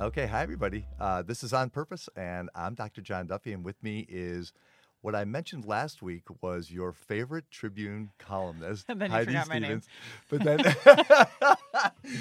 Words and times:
Okay, 0.00 0.26
hi 0.26 0.42
everybody. 0.42 0.86
Uh, 0.98 1.20
this 1.20 1.44
is 1.44 1.52
On 1.52 1.68
Purpose, 1.68 2.08
and 2.16 2.48
I'm 2.54 2.72
Dr. 2.74 3.02
John 3.02 3.26
Duffy, 3.26 3.52
and 3.52 3.62
with 3.62 3.82
me 3.82 4.06
is 4.08 4.54
what 5.02 5.14
I 5.14 5.26
mentioned 5.26 5.66
last 5.66 6.00
week 6.00 6.22
was 6.40 6.70
your 6.70 6.92
favorite 6.92 7.50
Tribune 7.50 8.10
columnist, 8.18 8.86
And 8.88 8.98
then 8.98 9.10
you 9.10 9.16
Heidi 9.16 9.26
forgot 9.32 9.48
my 9.50 9.58
name. 9.58 9.82
Stevens. 9.82 9.88
But 10.30 10.42
then 10.42 10.60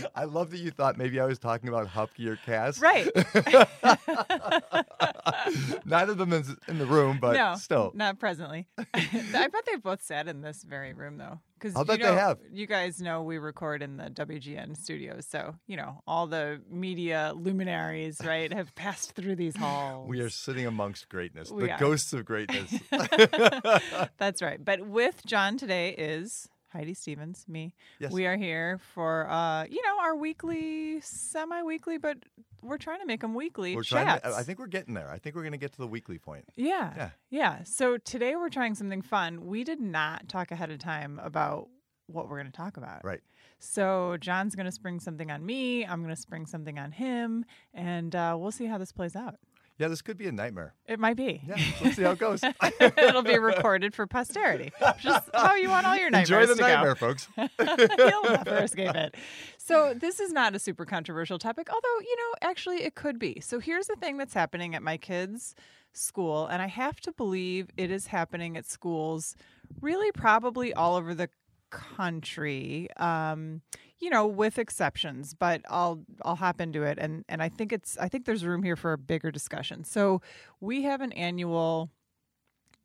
I 0.16 0.26
love 0.26 0.52
that 0.52 0.57
you 0.57 0.71
thought 0.71 0.98
maybe 0.98 1.21
I 1.21 1.26
was 1.26 1.40
talking 1.40 1.70
about 1.70 1.88
Huppke 1.88 2.27
or 2.27 2.35
Kass. 2.45 2.81
Right. 2.81 3.05
Neither 5.85 6.12
of 6.12 6.18
them 6.18 6.34
is 6.34 6.54
in 6.68 6.80
the 6.80 6.85
room, 6.85 7.18
but 7.21 7.38
no, 7.38 7.55
still. 7.55 7.93
not 7.96 8.20
presently. 8.20 8.68
I 8.77 9.48
bet 9.48 9.66
they've 9.66 9.82
both 9.82 10.02
sat 10.02 10.27
in 10.27 10.41
this 10.41 10.63
very 10.63 10.91
room 10.93 11.18
though, 11.18 11.40
because 11.59 11.76
I'll 11.76 11.81
you 11.84 11.88
bet 11.88 12.02
they 12.02 12.13
have. 12.13 12.38
You 12.52 12.66
guys 12.68 13.02
know 13.02 13.22
we 13.23 13.38
record 13.38 13.81
in 13.84 13.98
the 13.98 14.05
WGN 14.05 14.77
studios, 14.77 15.26
so 15.27 15.55
you 15.68 15.77
know 15.77 16.02
all 16.08 16.27
the 16.27 16.62
media 16.70 17.34
luminaries, 17.35 18.22
right, 18.26 18.52
have 18.54 18.73
passed 18.76 19.13
through 19.13 19.35
these 19.35 19.55
halls. 19.55 20.08
We 20.08 20.22
are 20.22 20.30
sitting 20.30 20.66
amongst 20.66 21.09
greatness, 21.09 21.52
We 21.52 21.63
the 21.66 21.73
are. 21.73 21.80
ghosts 21.80 22.13
of 22.13 22.26
greatness. 22.26 22.73
That's 24.18 24.41
right. 24.41 24.63
But 24.63 24.88
with 24.88 25.26
John 25.26 25.58
today 25.58 25.90
is 25.91 26.48
Heidi 26.72 26.94
Stevens, 26.94 27.46
me. 27.48 27.73
Yes. 28.00 28.12
We 28.12 28.26
are 28.26 28.38
here 28.38 28.80
for 28.94 29.27
uh, 29.30 29.66
you 29.66 29.82
know, 29.84 30.00
our 30.02 30.16
weekly, 30.16 31.02
semi-weekly, 31.02 31.98
but 31.98 32.18
we're 32.62 32.77
trying 32.77 32.99
to 32.99 33.05
make 33.05 33.21
them 33.21 33.34
weekly 33.34 33.76
we're 33.76 33.84
trying. 33.84 34.20
To, 34.20 34.35
I 34.35 34.43
think 34.43 34.60
we're 34.60 34.68
getting 34.68 34.93
there. 34.93 35.10
I 35.10 35.18
think 35.18 35.35
we're 35.35 35.41
going 35.43 35.54
to 35.54 35.58
get 35.58 35.71
to 35.71 35.77
the 35.77 35.88
weekly 35.88 36.20
point. 36.20 36.46
Yeah. 36.55 36.93
Yeah. 36.96 37.10
Yeah. 37.30 37.63
So 37.63 37.98
today 37.98 38.35
we're 38.35 38.49
trying 38.49 38.76
something 38.76 39.02
fun. 39.02 39.46
We 39.46 39.63
did 39.63 39.80
not 39.80 40.30
talk 40.30 40.52
ahead 40.52 40.70
of 40.70 40.80
time 40.80 41.20
about 41.24 41.70
what 42.08 42.27
we're 42.30 42.38
going 42.38 42.52
to 42.52 42.58
talk 42.58 42.77
about. 42.77 43.04
Right. 43.04 43.21
So 43.60 44.18
John's 44.20 44.55
going 44.55 44.65
to 44.65 44.71
spring 44.71 44.99
something 44.99 45.32
on 45.32 45.46
me. 45.46 45.86
I'm 45.86 46.02
going 46.02 46.15
to 46.15 46.21
spring 46.21 46.46
something 46.46 46.80
on 46.80 46.91
him, 46.91 47.46
and 47.74 48.15
uh, 48.15 48.36
we'll 48.40 48.52
see 48.52 48.65
how 48.65 48.77
this 48.77 48.91
plays 48.91 49.15
out. 49.15 49.36
Yeah, 49.80 49.88
this 49.88 50.02
could 50.02 50.18
be 50.18 50.27
a 50.27 50.32
nightmare. 50.34 50.74
It 50.88 50.99
might 50.99 51.16
be. 51.16 51.41
Yeah, 51.48 51.55
let's 51.82 51.96
see 51.96 52.04
how 52.04 52.12
it 52.12 52.20
goes. 52.20 52.41
It'll 52.82 53.22
be 53.24 53.40
recorded 53.40 53.96
for 53.96 54.05
posterity. 54.05 54.74
Just 54.99 55.30
how 55.34 55.55
you 55.55 55.70
want 55.70 55.88
all 55.88 55.96
your 55.96 56.10
nightmares 56.10 56.49
Enjoy 56.49 56.54
the 56.54 56.55
to 56.55 56.62
nightmare, 56.62 56.96
go. 56.96 56.99
folks. 56.99 57.30
You'll 57.38 58.24
never 58.24 58.58
escape 58.58 58.94
it. 58.94 59.16
So 59.58 59.94
this 59.94 60.20
is 60.20 60.34
not 60.34 60.54
a 60.54 60.60
super 60.60 60.84
controversial 60.84 61.40
topic, 61.40 61.70
although 61.71 61.99
you 62.02 62.16
know, 62.18 62.48
actually, 62.49 62.84
it 62.84 62.96
could 62.96 63.18
be. 63.18 63.40
So 63.40 63.60
here's 63.60 63.88
the 63.88 63.96
thing 63.96 64.18
that's 64.18 64.34
happening 64.34 64.75
at 64.75 64.84
my 64.84 64.97
kids' 64.97 65.56
school, 65.94 66.46
and 66.47 66.62
I 66.62 66.68
have 66.68 67.00
to 67.02 67.14
believe 67.14 67.69
it 67.78 67.90
is 67.90 68.08
happening 68.08 68.58
at 68.58 68.66
schools, 68.66 69.36
really, 69.80 70.12
probably 70.12 70.74
all 70.74 70.97
over 70.97 71.16
the 71.16 71.30
country. 71.69 72.90
Um, 72.97 73.62
you 74.00 74.09
know, 74.09 74.25
with 74.25 74.58
exceptions, 74.58 75.34
but 75.34 75.62
I'll 75.69 76.02
I'll 76.24 76.36
hop 76.36 76.62
into 76.62 76.84
it, 76.84 76.97
and 77.00 77.25
and 77.28 77.42
I 77.42 77.50
think 77.50 77.74
it's 77.74 77.97
I 77.97 78.08
think 78.09 78.25
there's 78.25 78.46
room 78.46 78.64
here 78.64 78.75
for 78.75 78.94
a 78.94 78.97
bigger 78.97 79.31
discussion. 79.31 79.84
So 79.84 80.22
we 80.59 80.84
have 80.84 81.02
an 81.02 81.12
annual 81.14 81.90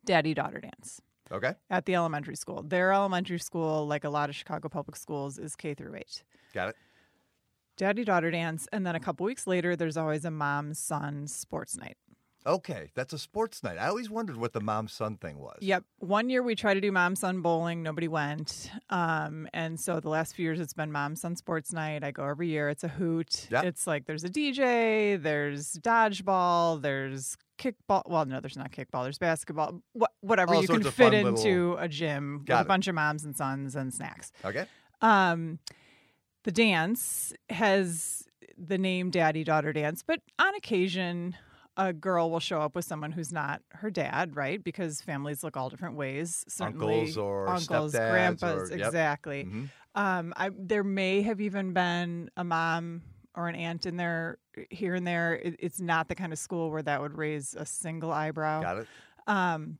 daddy 0.04 0.34
daughter 0.34 0.60
dance 0.60 1.00
Okay, 1.32 1.54
at 1.70 1.86
the 1.86 1.94
elementary 1.94 2.36
school. 2.36 2.62
Their 2.62 2.92
elementary 2.92 3.38
school, 3.38 3.86
like 3.86 4.04
a 4.04 4.10
lot 4.10 4.28
of 4.28 4.36
Chicago 4.36 4.68
public 4.68 4.96
schools, 4.96 5.38
is 5.38 5.56
K 5.56 5.74
through 5.74 5.94
eight. 5.96 6.22
got 6.52 6.68
it. 6.70 6.76
Daddy 7.76 8.04
daughter 8.04 8.30
dance, 8.30 8.68
and 8.72 8.86
then 8.86 8.94
a 8.94 9.00
couple 9.00 9.26
weeks 9.26 9.46
later, 9.48 9.74
there's 9.74 9.96
always 9.96 10.24
a 10.24 10.30
mom 10.30 10.74
son 10.74 11.26
sports 11.26 11.76
night. 11.76 11.96
Okay, 12.46 12.90
that's 12.94 13.12
a 13.14 13.18
sports 13.18 13.62
night. 13.62 13.78
I 13.78 13.86
always 13.86 14.10
wondered 14.10 14.36
what 14.36 14.52
the 14.52 14.60
mom 14.60 14.86
son 14.88 15.16
thing 15.16 15.38
was. 15.38 15.56
Yep. 15.60 15.84
One 16.00 16.28
year 16.28 16.42
we 16.42 16.54
tried 16.54 16.74
to 16.74 16.80
do 16.82 16.92
mom 16.92 17.16
son 17.16 17.40
bowling, 17.40 17.82
nobody 17.82 18.06
went, 18.06 18.70
um, 18.90 19.48
and 19.54 19.80
so 19.80 19.98
the 19.98 20.10
last 20.10 20.34
few 20.34 20.44
years 20.44 20.60
it's 20.60 20.74
been 20.74 20.92
mom 20.92 21.16
son 21.16 21.36
sports 21.36 21.72
night. 21.72 22.04
I 22.04 22.10
go 22.10 22.24
every 22.24 22.48
year. 22.48 22.68
It's 22.68 22.84
a 22.84 22.88
hoot. 22.88 23.48
Yep. 23.50 23.64
It's 23.64 23.86
like 23.86 24.04
there's 24.04 24.24
a 24.24 24.28
DJ, 24.28 25.20
there's 25.22 25.72
dodgeball, 25.78 26.82
there's 26.82 27.36
kickball. 27.58 28.02
Well, 28.06 28.26
no, 28.26 28.40
there's 28.40 28.58
not 28.58 28.72
kickball. 28.72 29.04
There's 29.04 29.18
basketball. 29.18 29.80
Wha- 29.94 30.08
whatever 30.20 30.54
All 30.54 30.60
you 30.60 30.68
can 30.68 30.82
fit 30.82 31.14
into 31.14 31.32
little- 31.32 31.78
a 31.78 31.88
gym 31.88 32.42
Got 32.44 32.54
with 32.56 32.60
it. 32.60 32.66
a 32.66 32.68
bunch 32.68 32.88
of 32.88 32.94
moms 32.94 33.24
and 33.24 33.34
sons 33.34 33.74
and 33.74 33.92
snacks. 33.94 34.32
Okay. 34.44 34.66
Um, 35.00 35.60
the 36.42 36.52
dance 36.52 37.32
has 37.48 38.24
the 38.58 38.76
name 38.76 39.10
Daddy 39.10 39.44
Daughter 39.44 39.72
Dance, 39.72 40.02
but 40.06 40.20
on 40.38 40.54
occasion, 40.54 41.36
a 41.76 41.92
girl 41.92 42.30
will 42.30 42.40
show 42.40 42.60
up 42.60 42.74
with 42.76 42.84
someone 42.84 43.10
who's 43.12 43.32
not 43.32 43.60
her 43.72 43.90
dad, 43.90 44.36
right? 44.36 44.62
Because 44.62 45.00
families 45.00 45.42
look 45.42 45.56
all 45.56 45.68
different 45.68 45.96
ways. 45.96 46.44
Certainly, 46.48 46.94
Uncles 47.00 47.16
or 47.18 47.48
uncles, 47.48 47.94
stepdads 47.94 48.10
grandpas, 48.10 48.70
or- 48.70 48.76
yep. 48.76 48.86
exactly. 48.86 49.44
Mhm. 49.44 49.68
Um, 49.96 50.32
I, 50.36 50.50
there 50.56 50.84
may 50.84 51.22
have 51.22 51.40
even 51.40 51.72
been 51.72 52.30
a 52.36 52.44
mom 52.44 53.02
or 53.36 53.48
an 53.48 53.54
aunt 53.56 53.86
in 53.86 53.96
there 53.96 54.38
here 54.70 54.94
and 54.94 55.06
there. 55.06 55.34
It, 55.34 55.56
it's 55.58 55.80
not 55.80 56.08
the 56.08 56.14
kind 56.14 56.32
of 56.32 56.38
school 56.38 56.70
where 56.70 56.82
that 56.82 57.00
would 57.00 57.16
raise 57.18 57.54
a 57.54 57.66
single 57.66 58.12
eyebrow. 58.12 58.62
Got 58.62 58.78
it. 58.78 58.86
Um, 59.26 59.78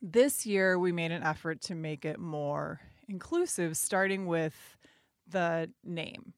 this 0.00 0.44
year, 0.46 0.78
we 0.78 0.90
made 0.90 1.12
an 1.12 1.22
effort 1.22 1.60
to 1.62 1.74
make 1.76 2.04
it 2.04 2.18
more 2.18 2.80
inclusive, 3.08 3.76
starting 3.76 4.26
with 4.26 4.76
the 5.28 5.70
name. 5.84 6.32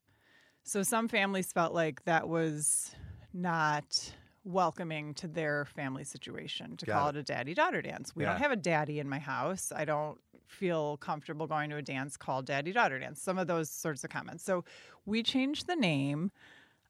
So, 0.64 0.82
some 0.82 1.08
families 1.08 1.52
felt 1.52 1.72
like 1.72 2.04
that 2.04 2.28
was 2.28 2.94
not 3.32 4.12
welcoming 4.44 5.14
to 5.14 5.26
their 5.26 5.64
family 5.64 6.04
situation 6.04 6.76
to 6.76 6.86
Got 6.86 6.98
call 6.98 7.08
it. 7.08 7.16
it 7.16 7.20
a 7.20 7.22
daddy 7.22 7.54
daughter 7.54 7.80
dance. 7.82 8.14
We 8.14 8.24
Yeah. 8.24 8.32
don't 8.32 8.40
have 8.42 8.52
a 8.52 8.56
daddy 8.56 8.98
in 9.00 9.08
my 9.08 9.18
house. 9.18 9.72
I 9.74 9.84
don't 9.84 10.18
feel 10.46 10.98
comfortable 10.98 11.46
going 11.46 11.70
to 11.70 11.76
a 11.76 11.82
dance 11.82 12.16
called 12.16 12.44
daddy 12.46 12.70
daughter 12.72 12.98
dance. 12.98 13.20
Some 13.22 13.38
of 13.38 13.46
those 13.46 13.70
sorts 13.70 14.04
of 14.04 14.10
comments. 14.10 14.44
So, 14.44 14.64
we 15.06 15.22
changed 15.22 15.66
the 15.66 15.76
name 15.76 16.30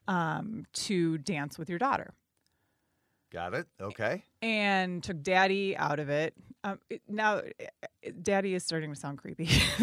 um, 0.08 0.66
to 0.74 1.18
dance 1.18 1.58
with 1.58 1.68
your 1.70 1.78
daughter 1.78 2.12
Got 3.32 3.54
it. 3.54 3.66
Okay. 3.80 4.22
and 4.42 5.02
took 5.02 5.22
daddy 5.22 5.76
out 5.76 5.98
of 5.98 6.08
it. 6.08 6.34
Um, 6.62 6.78
it, 6.90 7.02
now, 7.08 7.40
daddy 8.22 8.54
is 8.54 8.64
starting 8.64 8.92
to 8.92 8.98
sound 8.98 9.18
creepy. 9.18 9.48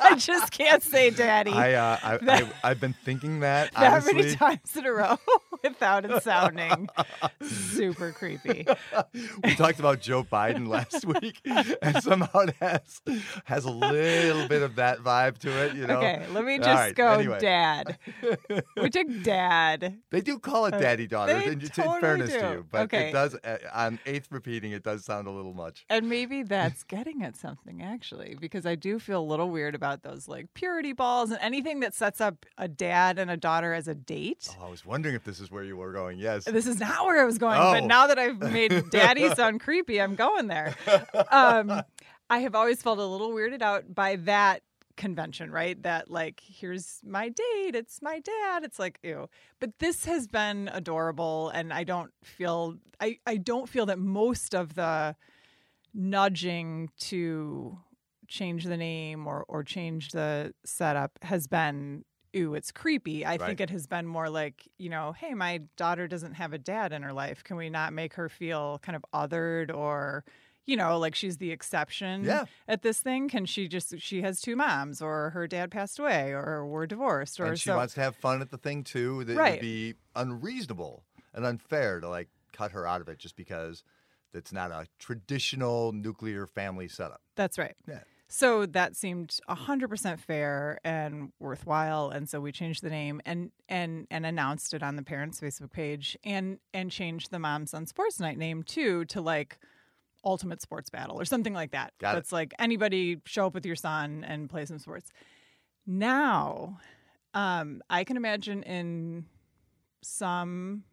I 0.00 0.16
just 0.18 0.50
can't 0.52 0.82
say 0.82 1.10
daddy 1.24 1.52
I, 1.52 1.72
uh, 1.74 1.98
I, 2.02 2.18
I 2.28 2.52
I've 2.70 2.80
been 2.80 2.94
thinking 3.04 3.40
that, 3.40 3.72
that 3.74 3.92
honestly. 3.92 4.14
many 4.14 4.34
times 4.34 4.76
in 4.76 4.84
a 4.86 4.92
row 4.92 5.16
without 5.62 6.04
it 6.04 6.22
sounding 6.22 6.88
super 7.42 8.12
creepy. 8.12 8.66
we 9.44 9.54
talked 9.54 9.78
about 9.78 10.00
Joe 10.00 10.24
Biden 10.24 10.66
last 10.68 11.04
week, 11.04 11.40
and 11.82 12.02
somehow 12.02 12.40
it 12.40 12.54
has 12.60 13.00
has 13.44 13.64
a 13.64 13.70
little 13.70 14.48
bit 14.48 14.62
of 14.62 14.76
that 14.76 14.98
vibe 14.98 15.38
to 15.38 15.50
it. 15.64 15.74
You 15.74 15.86
know. 15.86 15.98
Okay, 15.98 16.26
let 16.30 16.44
me 16.44 16.58
just 16.58 16.68
right, 16.68 16.94
go 16.94 17.12
anyway. 17.12 17.38
dad. 17.40 17.98
We 18.76 18.90
took 18.90 19.06
dad. 19.22 19.98
They 20.10 20.20
do 20.20 20.38
call 20.38 20.66
it 20.66 20.74
Uh, 20.74 20.78
daddy 20.80 21.06
daughter. 21.06 21.38
they 21.38 21.46
In, 21.46 21.60
in 21.60 21.68
totally 21.68 22.00
fairness 22.00 22.32
to 22.32 22.50
you, 22.50 22.66
but 22.70 22.82
Okay. 22.82 23.08
it 23.08 23.12
does. 23.12 23.34
Uh, 23.36 23.58
on 23.72 23.98
eighth 24.06 24.28
repeating, 24.30 24.72
it 24.72 24.82
does 24.82 25.04
sound 25.04 25.26
a 25.26 25.30
little 25.30 25.54
much. 25.54 25.84
And 25.88 26.08
maybe 26.08 26.42
that's 26.42 26.82
getting 26.84 27.22
at 27.22 27.36
something 27.36 27.82
actually, 27.82 28.36
because 28.40 28.66
I 28.66 28.74
do 28.74 28.98
feel 28.98 29.20
a 29.20 29.24
little 29.24 29.50
weird 29.50 29.74
about 29.74 30.02
those 30.02 30.28
like 30.28 30.52
purity 30.54 30.92
balls 30.92 31.30
and 31.30 31.40
anything 31.40 31.80
that 31.80 31.94
sets 31.94 32.20
up 32.20 32.46
a 32.58 32.68
dad 32.68 33.18
and 33.18 33.30
a 33.30 33.36
daughter 33.36 33.72
as 33.72 33.88
a 33.88 33.94
date. 33.94 34.48
Oh, 34.60 34.66
I 34.66 34.70
was 34.70 34.84
wondering 34.84 35.14
if 35.14 35.24
this 35.24 35.40
is 35.40 35.50
where 35.52 35.62
you 35.62 35.76
were 35.76 35.92
going. 35.92 36.18
Yes. 36.18 36.44
This 36.44 36.66
is 36.66 36.80
not 36.80 37.04
where 37.04 37.20
I 37.20 37.24
was 37.24 37.38
going, 37.38 37.58
Oh. 37.60 37.72
but 37.72 37.84
now 37.84 38.06
that 38.08 38.18
I've 38.18 38.40
made 38.40 38.72
daddy 38.90 39.32
sound 39.34 39.60
creepy, 39.60 40.00
I'm 40.00 40.14
going 40.14 40.46
there. 40.48 40.74
Um, 41.30 41.82
I 42.30 42.38
have 42.38 42.54
always 42.54 42.80
felt 42.82 42.98
a 42.98 43.04
little 43.06 43.30
weirded 43.30 43.62
out 43.62 43.94
by 43.94 44.16
that 44.16 44.62
convention, 44.96 45.50
right? 45.50 45.80
That 45.82 46.10
like, 46.10 46.40
here's 46.44 47.00
my 47.04 47.28
date, 47.28 47.74
it's 47.74 48.00
my 48.02 48.20
dad. 48.20 48.64
It's 48.64 48.78
like, 48.78 48.98
ew. 49.02 49.28
But 49.60 49.78
this 49.78 50.04
has 50.06 50.26
been 50.26 50.68
adorable, 50.72 51.50
and 51.50 51.72
I 51.72 51.84
don't 51.84 52.10
feel 52.24 52.76
I, 53.00 53.18
I 53.26 53.36
don't 53.36 53.68
feel 53.68 53.86
that 53.86 53.98
most 53.98 54.54
of 54.54 54.74
the 54.74 55.16
nudging 55.94 56.88
to 56.98 57.78
change 58.28 58.64
the 58.64 58.76
name 58.76 59.26
or 59.26 59.44
or 59.48 59.62
change 59.62 60.10
the 60.10 60.54
setup 60.64 61.18
has 61.22 61.46
been 61.46 62.04
ooh 62.36 62.54
it's 62.54 62.70
creepy 62.70 63.24
i 63.26 63.32
Right. 63.32 63.40
think 63.40 63.60
it 63.60 63.70
has 63.70 63.86
been 63.86 64.06
more 64.06 64.28
like 64.30 64.68
you 64.78 64.88
know 64.88 65.12
hey 65.12 65.34
my 65.34 65.60
daughter 65.76 66.06
doesn't 66.08 66.34
have 66.34 66.52
a 66.52 66.58
dad 66.58 66.92
in 66.92 67.02
her 67.02 67.12
life 67.12 67.44
can 67.44 67.56
we 67.56 67.68
not 67.70 67.92
make 67.92 68.14
her 68.14 68.28
feel 68.28 68.78
kind 68.82 68.96
of 68.96 69.04
othered 69.12 69.74
or 69.74 70.24
you 70.64 70.76
know 70.76 70.98
like 70.98 71.14
she's 71.14 71.38
the 71.38 71.50
exception 71.50 72.24
Yeah. 72.24 72.44
at 72.68 72.82
this 72.82 73.00
thing 73.00 73.28
can 73.28 73.44
she 73.46 73.66
just 73.68 73.98
she 73.98 74.22
has 74.22 74.40
two 74.40 74.56
moms 74.56 75.02
or 75.02 75.30
her 75.30 75.46
dad 75.46 75.70
passed 75.70 75.98
away 75.98 76.30
or 76.30 76.66
we're 76.66 76.86
divorced 76.86 77.40
or 77.40 77.46
and 77.46 77.60
she 77.60 77.68
so 77.70 77.76
wants 77.76 77.94
to 77.94 78.00
have 78.00 78.16
fun 78.16 78.40
at 78.40 78.50
the 78.50 78.58
thing 78.58 78.84
too. 78.84 79.24
That 79.24 79.36
Right. 79.36 79.50
would 79.54 79.60
be 79.60 79.94
unreasonable 80.14 81.02
and 81.34 81.44
unfair 81.44 82.00
to 82.00 82.08
like 82.08 82.28
cut 82.52 82.72
her 82.72 82.86
out 82.86 83.00
of 83.00 83.08
it 83.08 83.18
just 83.18 83.36
because 83.36 83.82
it's 84.32 84.52
not 84.52 84.70
a 84.70 84.86
traditional 84.98 85.92
nuclear 85.92 86.46
family 86.46 86.88
setup. 86.88 87.20
that's 87.36 87.58
right 87.58 87.74
Yeah. 87.88 88.02
So 88.34 88.64
that 88.64 88.96
seemed 88.96 89.38
100% 89.46 90.18
fair 90.18 90.80
and 90.84 91.32
worthwhile 91.38 92.08
and 92.08 92.26
so 92.26 92.40
we 92.40 92.50
changed 92.50 92.82
the 92.82 92.88
name 92.88 93.20
and 93.26 93.50
and 93.68 94.06
and 94.10 94.24
announced 94.24 94.72
it 94.72 94.82
on 94.82 94.96
the 94.96 95.02
parents 95.02 95.38
Facebook 95.38 95.70
page 95.70 96.16
and 96.24 96.58
and 96.72 96.90
changed 96.90 97.30
the 97.30 97.38
Moms 97.38 97.72
son 97.72 97.84
sports 97.84 98.18
night 98.20 98.38
name 98.38 98.62
too 98.62 99.04
to 99.06 99.20
like 99.20 99.58
ultimate 100.24 100.62
sports 100.62 100.88
battle 100.88 101.20
or 101.20 101.26
something 101.26 101.52
like 101.52 101.72
that. 101.72 101.92
Got 102.00 102.12
it. 102.12 102.14
That's 102.14 102.32
like 102.32 102.54
anybody 102.58 103.20
show 103.26 103.48
up 103.48 103.54
with 103.54 103.66
your 103.66 103.76
son 103.76 104.24
and 104.26 104.48
play 104.48 104.64
some 104.64 104.78
sports. 104.78 105.10
Now, 105.86 106.78
um 107.34 107.82
I 107.90 108.02
can 108.02 108.16
imagine 108.16 108.62
in 108.62 109.26
some 110.02 110.84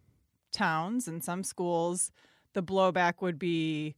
towns 0.52 1.08
and 1.08 1.24
some 1.24 1.44
schools, 1.46 2.12
the 2.54 2.64
blowback 2.64 3.22
would 3.22 3.40
be, 3.40 3.96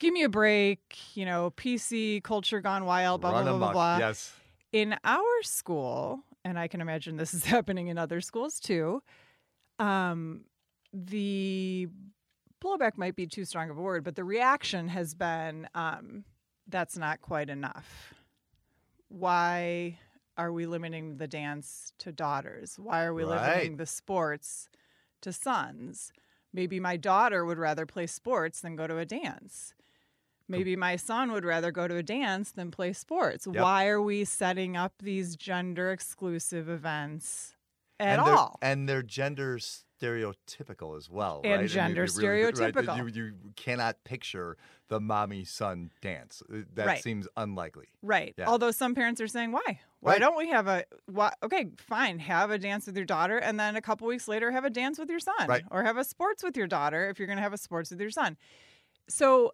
"Give 0.00 0.12
me 0.12 0.24
a 0.24 0.28
break," 0.28 0.80
you 1.14 1.24
know, 1.24 1.50
PC 1.52 2.20
culture 2.24 2.60
gone 2.60 2.84
wild, 2.84 3.20
blah 3.20 3.30
Run 3.30 3.44
blah 3.44 3.52
blah 3.52 3.58
blah. 3.58 3.72
blah. 3.72 3.98
Yes. 3.98 4.34
In 4.72 4.96
our 5.04 5.42
school, 5.42 6.24
and 6.44 6.58
I 6.58 6.66
can 6.66 6.80
imagine 6.80 7.16
this 7.16 7.32
is 7.34 7.44
happening 7.54 7.86
in 7.88 7.96
other 7.98 8.20
schools 8.20 8.58
too. 8.60 9.02
Um, 9.78 10.44
the 10.92 11.88
blowback 12.62 12.98
might 12.98 13.14
be 13.16 13.26
too 13.26 13.44
strong 13.44 13.70
of 13.70 13.78
a 13.78 13.80
word, 13.80 14.02
but 14.04 14.16
the 14.16 14.24
reaction 14.24 14.88
has 14.88 15.14
been 15.14 15.68
um, 15.74 16.24
that's 16.66 16.96
not 16.98 17.20
quite 17.20 17.48
enough. 17.48 18.14
Why 19.08 19.98
are 20.36 20.52
we 20.52 20.66
limiting 20.66 21.16
the 21.16 21.26
dance 21.26 21.92
to 21.98 22.12
daughters? 22.12 22.78
Why 22.78 23.04
are 23.04 23.14
we 23.14 23.24
Right. 23.24 23.42
limiting 23.54 23.76
the 23.76 23.86
sports 23.86 24.68
to 25.22 25.32
sons? 25.32 26.12
Maybe 26.52 26.80
my 26.80 26.96
daughter 26.96 27.44
would 27.44 27.58
rather 27.58 27.86
play 27.86 28.06
sports 28.06 28.60
than 28.60 28.76
go 28.76 28.86
to 28.86 28.98
a 28.98 29.04
dance. 29.04 29.74
Maybe 30.50 30.76
my 30.76 30.96
son 30.96 31.32
would 31.32 31.44
rather 31.44 31.70
go 31.70 31.86
to 31.88 31.96
a 31.96 32.02
dance 32.02 32.52
than 32.52 32.70
play 32.70 32.92
sports. 32.92 33.46
Yep. 33.46 33.62
Why 33.62 33.86
are 33.88 34.02
we 34.02 34.24
setting 34.24 34.76
up 34.76 34.94
these 35.02 35.36
gender 35.36 35.90
exclusive 35.92 36.68
events 36.68 37.56
at 37.98 38.18
and 38.18 38.20
all? 38.20 38.58
and 38.60 38.88
they're 38.88 39.02
gender 39.02 39.58
stereotypical 39.58 40.96
as 40.96 41.08
well, 41.10 41.40
And 41.44 41.60
right? 41.62 41.70
Gender 41.70 42.04
you 42.06 42.12
really- 42.16 42.42
right, 42.42 42.54
stereotypical. 42.54 42.96
you, 42.96 43.06
you 43.24 43.32
cannot 43.56 44.02
picture 44.04 44.56
the 44.88 44.98
mommy 44.98 45.44
son 45.44 45.90
dance. 46.00 46.42
Uh, 46.52 46.62
That 46.74 46.86
Right. 46.86 47.02
seems 47.02 47.28
unlikely. 47.36 47.88
Right. 48.02 48.34
Yeah. 48.36 48.46
Although 48.48 48.70
some 48.70 48.94
parents 48.94 49.20
are 49.20 49.28
saying, 49.28 49.52
why? 49.52 49.80
Why 50.00 50.12
Right. 50.12 50.18
don't 50.20 50.36
we 50.36 50.48
have 50.48 50.66
a, 50.66 50.84
why, 51.06 51.32
okay, 51.42 51.70
fine, 51.76 52.18
have 52.20 52.50
a 52.50 52.58
dance 52.58 52.86
with 52.86 52.96
your 52.96 53.04
daughter, 53.04 53.36
and 53.38 53.60
then 53.60 53.76
a 53.76 53.82
couple 53.82 54.06
weeks 54.08 54.26
later, 54.26 54.50
have 54.50 54.64
a 54.64 54.70
dance 54.70 54.98
with 54.98 55.10
your 55.10 55.20
son. 55.20 55.46
Right. 55.46 55.62
Or 55.70 55.84
have 55.84 55.98
a 55.98 56.04
sports 56.04 56.42
with 56.42 56.56
your 56.56 56.66
daughter 56.66 57.08
if 57.10 57.18
you're 57.18 57.26
going 57.28 57.36
to 57.36 57.42
have 57.42 57.52
a 57.52 57.58
sports 57.58 57.90
with 57.90 58.00
your 58.00 58.10
son. 58.10 58.36
So 59.08 59.52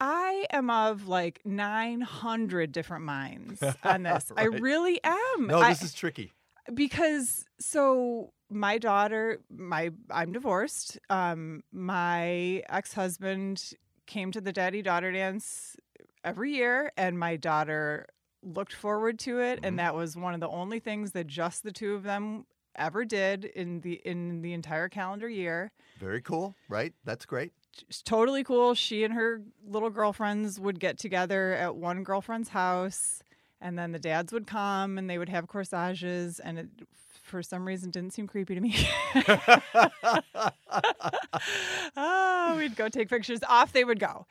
I 0.00 0.46
am 0.50 0.68
of 0.70 1.06
like 1.08 1.40
900 1.44 2.72
different 2.72 3.04
minds 3.04 3.62
on 3.84 4.02
this. 4.04 4.32
I 4.36 4.44
really 4.44 5.00
am. 5.04 5.46
No, 5.46 5.60
I- 5.60 5.70
this 5.70 5.82
is 5.82 5.92
tricky. 5.94 6.32
because 6.74 7.44
so 7.58 8.32
my 8.48 8.76
daughter 8.78 9.40
my 9.50 9.90
i'm 10.10 10.30
divorced 10.30 10.98
um 11.10 11.62
my 11.72 12.62
ex-husband 12.68 13.72
came 14.06 14.30
to 14.30 14.40
the 14.42 14.52
daddy 14.52 14.82
daughter 14.82 15.10
dance 15.10 15.74
every 16.22 16.52
year 16.52 16.92
and 16.98 17.18
my 17.18 17.34
daughter 17.36 18.06
looked 18.42 18.74
forward 18.74 19.18
to 19.18 19.40
it 19.40 19.60
Mhm. 19.62 19.66
and 19.68 19.78
that 19.78 19.94
was 19.94 20.16
one 20.16 20.34
of 20.34 20.40
the 20.40 20.48
only 20.48 20.78
things 20.80 21.12
that 21.12 21.26
just 21.26 21.62
the 21.64 21.72
two 21.72 21.94
of 21.94 22.02
them 22.02 22.44
ever 22.76 23.04
did 23.06 23.44
in 23.46 23.80
the 23.80 23.94
in 24.04 24.42
the 24.42 24.52
entire 24.52 24.88
calendar 24.90 25.28
year 25.28 25.72
Very 25.98 26.20
cool, 26.22 26.54
right? 26.68 26.92
That's 27.04 27.24
great. 27.24 27.52
It's 27.88 28.02
totally 28.02 28.44
cool. 28.44 28.74
She 28.74 29.04
and 29.04 29.14
her 29.14 29.42
little 29.66 29.90
girlfriends 29.90 30.60
would 30.60 30.80
get 30.80 30.98
together 30.98 31.54
at 31.54 31.76
one 31.76 32.04
girlfriend's 32.04 32.50
house, 32.50 33.22
and 33.60 33.78
then 33.78 33.92
the 33.92 33.98
dads 33.98 34.32
would 34.32 34.46
come 34.46 34.98
and 34.98 35.08
they 35.08 35.18
would 35.18 35.28
have 35.28 35.46
corsages, 35.48 36.38
and 36.40 36.58
it, 36.58 36.68
for 37.22 37.42
some 37.42 37.66
reason, 37.66 37.90
didn't 37.90 38.12
seem 38.12 38.26
creepy 38.26 38.54
to 38.54 38.60
me. 38.60 38.74
oh, 41.96 42.54
we'd 42.58 42.76
go 42.76 42.88
take 42.88 43.08
pictures. 43.08 43.40
Off 43.48 43.72
they 43.72 43.84
would 43.84 44.00
go. 44.00 44.26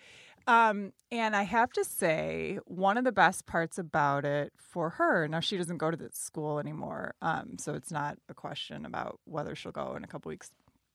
Um, 0.48 0.92
and 1.12 1.36
I 1.36 1.44
have 1.44 1.72
to 1.74 1.84
say, 1.84 2.60
one 2.66 2.98
of 2.98 3.04
the 3.04 3.12
best 3.12 3.46
parts 3.46 3.78
about 3.78 4.26
it 4.26 4.54
for 4.58 4.92
her, 4.92 5.28
now 5.28 5.40
she 5.40 5.58
doesn't 5.58 5.78
go 5.78 5.92
to 5.92 5.98
the 5.98 6.10
school 6.12 6.60
anymore, 6.60 7.14
um, 7.22 7.58
so 7.60 7.74
it's 7.74 7.92
not 7.92 8.18
a 8.28 8.34
question 8.34 8.86
about 8.86 9.20
whether 9.26 9.56
she'll 9.56 9.72
go 9.72 9.96
in 9.96 10.04
a 10.04 10.08
couple 10.08 10.30
weeks. 10.30 10.52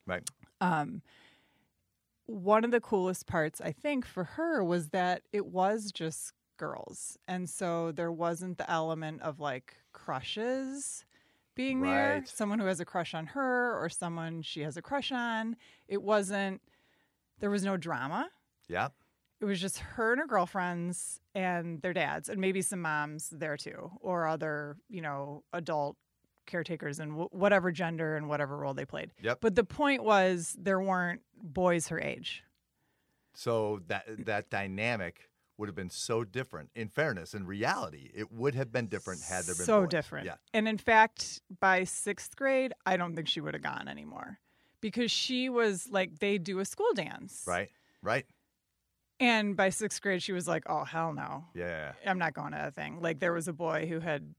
Right. 0.06 0.28
Um, 0.60 1.02
one 2.26 2.64
of 2.64 2.70
the 2.70 2.80
coolest 2.80 3.26
parts, 3.26 3.60
I 3.60 3.72
think, 3.72 4.04
for 4.04 4.24
her 4.24 4.62
was 4.62 4.88
that 4.88 5.22
it 5.32 5.46
was 5.46 5.92
just 5.92 6.32
girls. 6.56 7.18
And 7.28 7.48
so 7.48 7.92
there 7.92 8.12
wasn't 8.12 8.58
the 8.58 8.70
element 8.70 9.22
of 9.22 9.40
like 9.40 9.76
crushes 9.92 11.04
being 11.54 11.80
there, 11.80 12.22
someone 12.26 12.58
who 12.58 12.66
has 12.66 12.80
a 12.80 12.84
crush 12.84 13.14
on 13.14 13.26
her 13.26 13.82
or 13.82 13.88
someone 13.88 14.42
she 14.42 14.60
has 14.60 14.76
a 14.76 14.82
crush 14.82 15.10
on. 15.10 15.56
It 15.88 16.02
wasn't, 16.02 16.60
there 17.40 17.50
was 17.50 17.64
no 17.64 17.76
drama. 17.76 18.28
Yeah. 18.68 18.88
It 19.40 19.44
was 19.44 19.60
just 19.60 19.78
her 19.78 20.12
and 20.12 20.20
her 20.20 20.26
girlfriends 20.26 21.20
and 21.34 21.80
their 21.82 21.92
dads, 21.92 22.28
and 22.28 22.40
maybe 22.40 22.62
some 22.62 22.82
moms 22.82 23.30
there 23.30 23.56
too, 23.56 23.90
or 24.00 24.26
other, 24.26 24.76
you 24.88 25.02
know, 25.02 25.44
adult 25.52 25.96
caretakers 26.46 26.98
and 26.98 27.12
w- 27.12 27.28
whatever 27.32 27.70
gender 27.70 28.16
and 28.16 28.28
whatever 28.28 28.56
role 28.56 28.74
they 28.74 28.84
played. 28.84 29.10
Yep. 29.22 29.38
But 29.40 29.54
the 29.54 29.64
point 29.64 30.04
was 30.04 30.56
there 30.58 30.80
weren't 30.80 31.22
boys 31.42 31.88
her 31.88 32.00
age. 32.00 32.42
So 33.34 33.80
that 33.88 34.06
that 34.26 34.48
dynamic 34.50 35.28
would 35.58 35.68
have 35.68 35.74
been 35.74 35.90
so 35.90 36.24
different. 36.24 36.70
In 36.74 36.88
fairness, 36.88 37.34
in 37.34 37.46
reality, 37.46 38.10
it 38.14 38.30
would 38.32 38.54
have 38.54 38.72
been 38.72 38.86
different 38.86 39.22
had 39.22 39.44
there 39.44 39.54
been 39.54 39.66
so 39.66 39.82
boys. 39.82 39.90
different. 39.90 40.26
Yeah. 40.26 40.34
And 40.52 40.68
in 40.68 40.78
fact, 40.78 41.40
by 41.60 41.84
sixth 41.84 42.36
grade, 42.36 42.72
I 42.84 42.96
don't 42.96 43.14
think 43.14 43.28
she 43.28 43.40
would 43.40 43.54
have 43.54 43.62
gone 43.62 43.88
anymore 43.88 44.38
because 44.80 45.10
she 45.10 45.48
was 45.48 45.88
like, 45.90 46.18
they 46.18 46.38
do 46.38 46.58
a 46.60 46.64
school 46.64 46.92
dance. 46.94 47.44
Right. 47.46 47.70
Right. 48.02 48.26
And 49.18 49.56
by 49.56 49.70
sixth 49.70 50.02
grade, 50.02 50.22
she 50.22 50.32
was 50.32 50.46
like, 50.46 50.64
oh, 50.66 50.84
hell 50.84 51.14
no. 51.14 51.44
Yeah. 51.54 51.92
I'm 52.06 52.18
not 52.18 52.34
going 52.34 52.52
to 52.52 52.58
that 52.58 52.74
thing. 52.74 53.00
Like 53.00 53.18
there 53.18 53.32
was 53.32 53.48
a 53.48 53.52
boy 53.52 53.86
who 53.88 54.00
had 54.00 54.34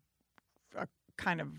a 0.75 0.88
kind 1.18 1.42
of 1.42 1.50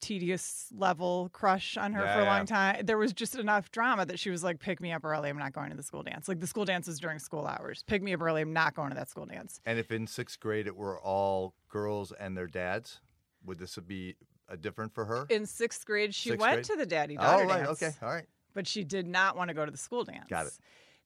tedious 0.00 0.68
level 0.76 1.28
crush 1.32 1.76
on 1.76 1.92
her 1.92 2.02
Yeah, 2.04 2.14
for 2.14 2.20
a 2.20 2.24
yeah. 2.24 2.36
long 2.36 2.46
time. 2.46 2.84
There 2.86 2.98
was 2.98 3.12
just 3.12 3.34
enough 3.36 3.70
drama 3.70 4.06
that 4.06 4.18
she 4.18 4.30
was 4.30 4.42
like, 4.44 4.58
pick 4.60 4.80
me 4.80 4.92
up 4.92 5.04
early. 5.04 5.28
I'm 5.28 5.38
not 5.38 5.52
going 5.52 5.70
to 5.70 5.76
the 5.76 5.82
school 5.82 6.02
dance. 6.02 6.28
Like 6.28 6.40
the 6.40 6.46
school 6.46 6.64
dance 6.64 6.86
was 6.86 6.98
during 6.98 7.18
school 7.18 7.46
hours. 7.46 7.82
Pick 7.86 8.02
me 8.02 8.12
up 8.14 8.22
early. 8.22 8.42
I'm 8.42 8.52
not 8.52 8.74
going 8.74 8.90
to 8.90 8.94
that 8.96 9.08
school 9.10 9.26
dance. 9.26 9.60
And 9.66 9.78
if 9.78 9.90
in 9.90 10.06
sixth 10.06 10.40
grade 10.40 10.66
it 10.66 10.76
were 10.76 10.98
all 11.00 11.54
girls 11.68 12.12
and 12.12 12.36
their 12.36 12.46
dads, 12.46 13.00
would 13.44 13.58
this 13.58 13.76
be 13.86 14.16
a 14.48 14.56
different 14.56 14.94
for 14.94 15.04
her? 15.04 15.26
In 15.30 15.46
sixth 15.46 15.84
grade, 15.86 16.14
she 16.14 16.30
Sixth 16.30 16.40
went 16.40 16.54
grade? 16.54 16.64
to 16.64 16.76
the 16.76 16.86
daddy 16.86 17.16
oh, 17.18 17.22
daughter 17.22 17.46
right. 17.46 17.64
dance. 17.64 17.82
Okay. 17.82 17.92
All 18.02 18.08
right. 18.12 18.26
but 18.54 18.66
she 18.66 18.84
did 18.84 19.06
not 19.06 19.36
want 19.36 19.48
to 19.48 19.54
go 19.54 19.64
to 19.64 19.70
the 19.70 19.78
school 19.78 20.04
dance. 20.04 20.26
Got 20.28 20.46
it. 20.46 20.52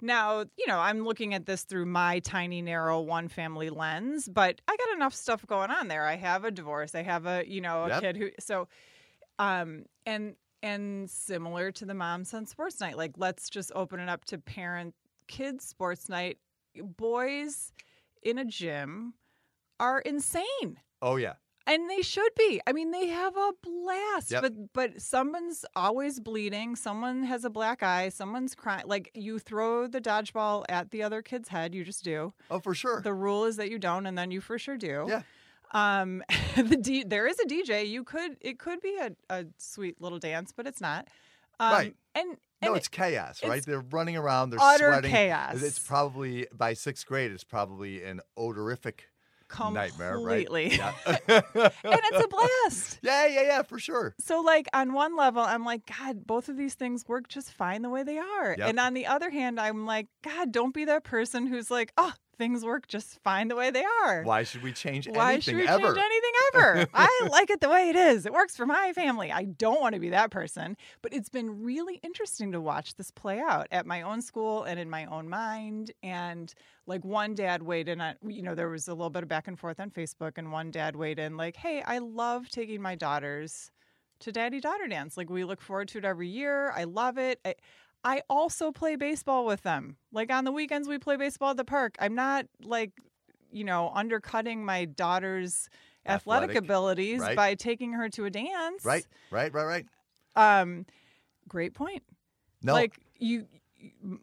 Now, 0.01 0.41
you 0.59 0.67
know, 0.67 0.79
I'm 0.79 1.05
looking 1.05 1.35
at 1.35 1.47
this 1.47 1.63
through 1.63 1.87
my 1.87 2.19
tiny, 2.21 2.61
narrow, 2.63 3.01
one 3.01 3.29
family 3.29 3.71
lens, 3.71 4.29
but 4.29 4.61
I 4.69 4.77
got 4.77 4.95
enough 4.97 5.15
stuff 5.15 5.47
going 5.47 5.71
on 5.71 5.89
there. 5.89 6.05
I 6.07 6.17
have 6.17 6.45
a 6.45 6.51
divorce. 6.51 6.95
I 6.95 7.03
have 7.03 7.27
a, 7.27 7.45
you 7.47 7.61
know, 7.61 7.85
a 7.85 7.91
Yep. 7.91 8.01
kid 8.01 8.17
who, 8.17 8.31
so, 8.39 8.69
um, 9.39 9.85
and, 10.07 10.37
and 10.63 11.09
similar 11.11 11.71
to 11.73 11.85
the 11.87 11.95
moms 11.95 12.35
on 12.35 12.47
sports 12.47 12.81
night, 12.81 12.97
like 12.97 13.13
let's 13.17 13.49
just 13.51 13.73
open 13.75 14.01
it 14.01 14.09
up 14.09 14.25
to 14.27 14.39
parent 14.39 14.95
kids 15.29 15.65
sports 15.65 16.09
night. 16.09 16.39
Boys 16.77 17.73
in 18.23 18.39
a 18.39 18.45
gym 18.45 19.15
are 19.81 20.01
insane 20.01 20.79
Oh 21.03 21.17
yeah. 21.17 21.35
And 21.67 21.89
they 21.89 22.03
should 22.03 22.33
be. 22.37 22.61
I 22.67 22.73
mean, 22.73 22.91
they 22.91 23.09
have 23.09 23.37
a 23.37 23.53
blast. 23.63 24.31
Yep. 24.31 24.43
But 24.43 24.53
but 24.73 25.03
someone's 25.03 25.65
always 25.75 26.21
bleeding. 26.21 26.77
Someone 26.77 27.25
has 27.25 27.45
a 27.45 27.51
black 27.51 27.83
eye. 27.83 28.09
Someone's 28.11 28.55
crying. 28.55 28.85
Like 28.87 29.11
you 29.15 29.39
throw 29.39 29.87
the 29.87 30.01
dodgeball 30.01 30.65
at 30.69 30.91
the 30.91 31.03
other 31.03 31.23
kid's 31.23 31.49
head. 31.49 31.75
You 31.75 31.85
just 31.85 32.05
do. 32.05 32.33
Oh, 32.51 32.59
for 32.61 32.75
sure. 32.75 33.01
The 33.03 33.15
rule 33.15 33.45
is 33.45 33.57
that 33.57 33.71
you 33.71 33.79
don't, 33.79 34.07
and 34.07 34.17
then 34.17 34.31
you 34.31 34.41
for 34.41 34.59
sure 34.59 34.77
do. 34.77 35.07
Yeah. 35.09 35.23
Um, 35.73 36.23
the 36.57 36.77
D, 36.77 37.05
there 37.05 37.27
is 37.27 37.39
a 37.41 37.47
DJ. 37.47 37.89
You 37.89 38.05
could 38.05 38.37
it 38.41 38.59
could 38.59 38.81
be 38.81 38.97
a, 39.01 39.11
a 39.31 39.47
sweet 39.59 40.01
little 40.01 40.19
dance, 40.19 40.53
but 40.57 40.67
it's 40.67 40.81
not. 40.81 41.09
Um, 41.61 41.73
Right. 41.73 41.97
And 42.15 42.37
no, 42.63 42.69
and 42.69 42.77
it's 42.77 42.89
chaos, 42.89 43.43
right? 43.43 43.59
it's 43.59 43.67
They're 43.67 43.81
running 43.81 44.17
around. 44.17 44.51
They're 44.51 44.61
utter 44.61 44.93
sweating. 44.93 45.11
chaos. 45.11 45.63
It's 45.63 45.79
probably 45.79 46.47
by 46.53 46.75
sixth 46.75 47.05
grade. 47.07 47.33
It's 47.33 47.45
probably 47.45 48.03
an 48.05 48.21
odorific 48.39 49.01
nightmare, 49.75 50.19
right? 50.19 50.47
completely, 50.47 50.77
Yeah. 50.77 50.93
and 51.07 51.21
it's 51.85 52.25
a 52.25 52.29
blast. 52.29 52.99
yeah, 53.03 53.27
yeah, 53.27 53.43
yeah, 53.43 53.63
for 53.63 53.79
sure. 53.79 54.15
So, 54.21 54.41
like, 54.41 54.69
on 54.73 54.93
one 54.93 55.17
level, 55.17 55.43
I'm 55.43 55.65
like, 55.65 55.83
God, 55.87 56.27
both 56.27 56.49
of 56.49 56.57
these 56.57 56.75
things 56.75 57.05
work 57.07 57.29
just 57.29 57.53
fine 57.53 57.83
the 57.83 57.91
way 57.91 58.03
they 58.03 58.19
are. 58.19 58.55
Yep. 58.57 58.69
And 58.69 58.81
on 58.81 58.95
the 58.95 59.07
other 59.07 59.31
hand, 59.31 59.61
I'm 59.61 59.87
like, 59.87 60.09
God, 60.23 60.53
don't 60.53 60.75
be 60.75 60.85
that 60.87 61.05
person 61.05 61.47
who's 61.47 61.71
like, 61.71 61.93
oh, 61.97 62.13
things 62.37 62.65
work 62.65 62.87
just 62.87 63.21
fine 63.23 63.49
the 63.49 63.57
way 63.57 63.71
they 63.71 63.85
are. 64.05 64.23
Why 64.23 64.43
should 64.43 64.63
we 64.63 64.73
change 64.73 65.09
Why 65.09 65.35
anything 65.35 65.57
should 65.57 65.63
we 65.63 65.69
ever? 65.69 65.95
change 65.95 65.99
anything 65.99 66.33
ever? 66.55 66.87
I 66.95 67.29
like 67.31 67.51
it 67.51 67.61
the 67.61 67.69
way 67.69 67.89
it 67.89 67.97
is. 67.97 68.27
It 68.27 68.33
works 68.33 68.57
for 68.57 68.67
my 68.67 68.93
family. 68.95 69.33
I 69.33 69.45
don't 69.45 69.81
want 69.81 69.95
to 69.95 70.01
be 70.01 70.11
that 70.11 70.31
person. 70.31 70.77
But 71.03 71.13
it's 71.13 71.29
been 71.29 71.63
really 71.63 72.01
interesting 72.03 72.53
to 72.53 72.61
watch 72.61 72.97
this 72.97 73.11
play 73.11 73.41
out 73.41 73.67
at 73.71 73.87
my 73.87 74.03
own 74.03 74.23
school 74.23 74.65
and 74.65 74.79
in 74.79 74.91
my 74.91 75.05
own 75.07 75.29
mind. 75.29 75.93
And 76.03 76.53
like 76.87 77.05
one 77.05 77.35
dad 77.35 77.63
weighed 77.63 77.89
in 77.89 78.01
on, 78.01 78.15
you 78.27 78.43
know, 78.43 78.55
there 78.55 78.69
was 78.69 78.89
a 78.89 78.95
little 78.95 79.11
bit 79.11 79.23
of 79.23 79.29
back 79.29 79.49
and 79.49 79.59
forth 79.59 79.81
on 79.81 79.91
Facebook, 79.91 80.33
and 80.37 80.53
one 80.53 80.71
dad 80.71 80.97
weighed 80.97 81.19
in 81.19 81.37
like, 81.37 81.57
hey, 81.57 81.83
I 81.87 81.99
love 81.99 82.49
taking 82.49 82.83
my 82.83 82.95
daughters 82.95 83.71
to 84.21 84.33
daddy 84.33 84.61
daughter 84.61 84.87
dance. 84.87 85.17
Like 85.17 85.31
we 85.31 85.45
look 85.45 85.61
forward 85.61 85.89
to 85.89 85.99
it 85.99 86.05
every 86.05 86.29
year. 86.29 86.71
I 86.71 86.85
love 86.85 87.19
it. 87.19 87.41
I, 87.45 87.55
I 88.05 88.23
also 88.29 88.71
play 88.71 88.97
baseball 88.97 89.47
with 89.47 89.63
them. 89.63 89.97
Like 90.13 90.31
on 90.31 90.45
the 90.45 90.53
weekends, 90.53 90.87
we 90.87 90.99
play 90.99 91.17
baseball 91.17 91.51
at 91.51 91.57
the 91.57 91.65
park. 91.65 91.97
I'm 91.99 92.15
not 92.15 92.47
like, 92.63 92.93
you 93.51 93.65
know, 93.65 93.91
undercutting 93.95 94.65
my 94.65 94.85
daughter's 94.85 95.69
athletic, 96.07 96.51
Athletic, 96.51 96.65
abilities 96.65 97.21
right. 97.21 97.37
by 97.37 97.55
taking 97.55 97.93
her 97.95 98.09
to 98.11 98.27
a 98.27 98.31
dance. 98.31 98.85
Right, 98.85 99.07
right, 99.31 99.53
right, 99.53 99.65
right. 99.65 99.87
Um, 100.37 100.85
great 101.49 101.73
point. 101.73 102.03
No, 102.63 102.75
Like 102.75 102.99
you, 103.19 103.47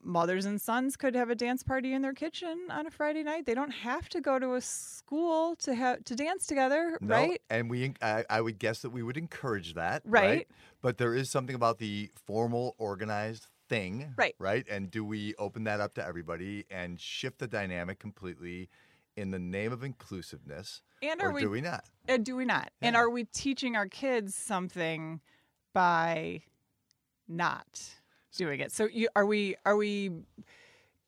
mothers 0.04 0.46
and 0.46 0.62
sons 0.62 0.96
could 0.96 1.16
have 1.16 1.30
a 1.30 1.36
dance 1.36 1.64
party 1.64 1.94
in 1.94 2.02
their 2.02 2.14
kitchen 2.14 2.68
on 2.70 2.86
a 2.86 2.92
Friday 2.92 3.24
night. 3.24 3.46
They 3.46 3.54
don't 3.54 3.72
have 3.72 4.10
to 4.10 4.22
go 4.22 4.38
to 4.38 4.56
a 4.56 4.62
school 4.62 5.56
to 5.58 5.74
have 5.74 6.04
to 6.06 6.16
dance 6.16 6.46
together, 6.46 6.98
no, 7.02 7.16
right? 7.16 7.42
And 7.50 7.70
we, 7.70 7.94
I, 8.02 8.26
I 8.30 8.42
would 8.42 8.60
guess 8.60 8.82
that 8.82 8.92
we 8.92 9.02
would 9.04 9.18
encourage 9.18 9.74
that, 9.74 10.04
Right. 10.06 10.48
But 10.82 10.98
there 10.98 11.14
is 11.14 11.30
something 11.30 11.56
about 11.56 11.78
the 11.78 12.10
formal, 12.26 12.76
organized 12.80 13.48
thing, 13.72 14.14
Right. 14.18 14.36
Right. 14.38 14.68
And 14.70 14.92
do 14.92 15.06
we 15.06 15.34
open 15.36 15.64
that 15.64 15.80
up 15.80 15.94
to 15.96 16.06
everybody 16.06 16.66
and 16.70 17.00
shift 17.00 17.40
the 17.40 17.48
dynamic 17.48 18.00
completely 18.00 18.70
in 19.16 19.32
the 19.32 19.40
name 19.40 19.72
of 19.72 19.84
inclusiveness, 19.84 20.82
And 21.02 21.22
or 21.22 21.30
are 21.30 21.32
we 21.34 21.42
do 21.42 21.50
we 21.50 21.62
not? 21.62 21.86
Uh, 22.08 22.18
do 22.18 22.36
we 22.36 22.46
not? 22.46 22.72
And 22.82 22.96
are 22.96 23.10
we 23.10 23.24
teaching 23.24 23.76
our 23.76 23.88
kids 23.88 24.36
something 24.36 25.22
by 25.74 26.42
not 27.28 27.82
doing 28.36 28.60
it? 28.60 28.72
So 28.74 28.88
you, 28.92 29.08
are 29.16 29.26
we 29.26 29.56
are 29.66 29.78
we 29.78 30.12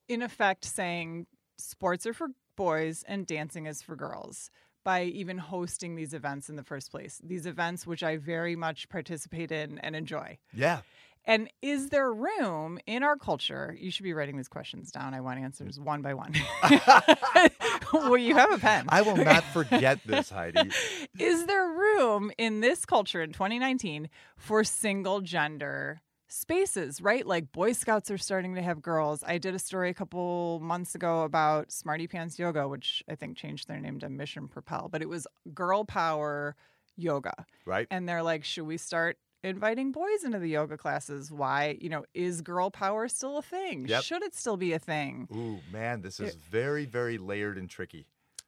in 0.08 0.22
effect 0.22 0.64
saying 0.64 1.28
sports 1.58 2.06
are 2.06 2.14
for 2.14 2.30
boys 2.56 3.04
and 3.08 3.26
dancing 3.26 3.66
is 3.66 3.82
for 3.82 3.96
girls 3.96 4.50
by 4.84 5.04
even 5.04 5.38
hosting 5.38 5.96
these 5.96 6.14
events 6.14 6.50
in 6.50 6.56
the 6.56 6.64
first 6.64 6.92
place? 6.92 7.20
These 7.24 7.46
events 7.46 7.86
which 7.86 8.04
I 8.04 8.18
very 8.18 8.56
much 8.56 8.88
participate 8.90 9.52
in 9.52 9.80
and 9.80 9.96
enjoy. 9.96 10.38
Yeah. 10.54 10.82
And 11.26 11.50
is 11.62 11.90
there 11.90 12.12
room 12.12 12.80
in 12.86 13.02
our 13.02 13.16
culture? 13.16 13.76
You 13.80 13.92
should 13.92 14.04
be 14.04 14.14
writing 14.14 14.36
these 14.36 14.50
questions 14.50 14.92
down. 14.92 15.14
I 15.14 15.22
want 15.22 15.40
answers 15.40 15.80
one 15.80 16.02
by 16.02 16.14
one. 16.14 16.34
well, 17.94 18.18
you 18.18 18.36
have 18.36 18.52
a 18.52 18.58
pen. 18.58 18.86
I 18.90 19.02
will 19.02 19.16
not 19.16 19.44
forget 19.46 20.00
this, 20.06 20.30
Heidi. 20.30 20.70
Is 21.20 21.46
there 21.46 21.66
room 21.66 22.32
in 22.38 22.60
this 22.60 22.86
culture 22.86 23.22
in 23.22 23.32
2019 23.32 24.10
for 24.36 24.66
single 24.66 25.22
gender 25.22 26.02
spaces, 26.28 27.00
right? 27.00 27.26
Like 27.26 27.52
Boy 27.52 27.72
Scouts 27.74 28.12
are 28.12 28.18
starting 28.18 28.56
to 28.56 28.62
have 28.62 28.82
girls. 28.82 29.24
I 29.26 29.38
did 29.38 29.56
a 29.56 29.60
story 29.60 29.90
a 29.90 29.94
couple 29.94 30.60
months 30.62 30.96
ago 30.96 31.22
about 31.22 31.72
Smarty 31.72 32.08
Pants 32.08 32.38
Yoga, 32.38 32.68
which 32.68 33.04
I 33.08 33.16
think 33.16 33.38
changed 33.38 33.68
their 33.68 33.80
name 33.80 34.00
to 34.00 34.10
Mission 34.10 34.48
Propel, 34.48 34.90
but 34.92 35.02
it 35.02 35.08
was 35.08 35.28
girl 35.54 35.86
power 35.86 36.56
yoga. 36.96 37.46
Right. 37.66 37.88
And 37.92 38.10
they're 38.10 38.24
like, 38.24 38.44
should 38.44 38.66
we 38.66 38.78
start 38.78 39.18
inviting 39.44 39.92
boys 39.92 40.24
into 40.24 40.40
the 40.40 40.48
yoga 40.48 40.78
classes? 40.78 41.32
Why, 41.32 41.78
you 41.82 41.90
know, 41.90 42.06
is 42.14 42.42
girl 42.42 42.70
power 42.72 43.08
still 43.08 43.38
a 43.38 43.42
thing? 43.42 43.88
Yep. 43.88 44.04
Should 44.04 44.24
it 44.24 44.34
still 44.34 44.58
be 44.58 44.74
a 44.74 44.80
thing? 44.80 45.28
Ooh, 45.36 45.60
man, 45.72 46.02
this 46.02 46.20
is 46.20 46.36
very, 46.36 46.86
very 46.86 47.18
layered 47.18 47.58
and 47.58 47.70
tricky. 47.70 48.08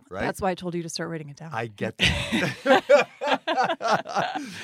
Right. 0.09 0.21
That's 0.21 0.39
why 0.41 0.51
I 0.51 0.55
told 0.55 0.75
you 0.75 0.83
to 0.83 0.89
start 0.89 1.09
writing 1.09 1.29
it 1.29 1.37
down. 1.37 1.49
I 1.51 1.65
get 1.67 1.97
that. 1.97 2.85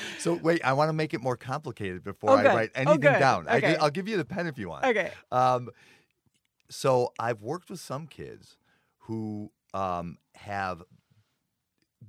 so 0.18 0.34
wait, 0.34 0.64
I 0.64 0.72
want 0.72 0.88
to 0.88 0.92
make 0.92 1.14
it 1.14 1.20
more 1.20 1.36
complicated 1.36 2.04
before 2.04 2.30
Oh, 2.30 2.34
I 2.34 2.44
write 2.44 2.70
Oh, 2.76 2.80
anything 2.80 3.00
good. 3.00 3.18
down. 3.18 3.48
I 3.48 3.56
Okay. 3.58 3.76
will 3.80 3.90
give 3.90 4.08
you 4.08 4.16
the 4.16 4.24
pen 4.24 4.46
if 4.46 4.56
you 4.58 4.68
want. 4.68 4.84
okay. 4.84 5.10
Um, 5.32 5.70
so 6.70 7.12
I've 7.18 7.42
worked 7.42 7.70
with 7.70 7.80
some 7.80 8.06
kids 8.06 8.56
who 9.00 9.50
um, 9.74 10.18
have 10.36 10.82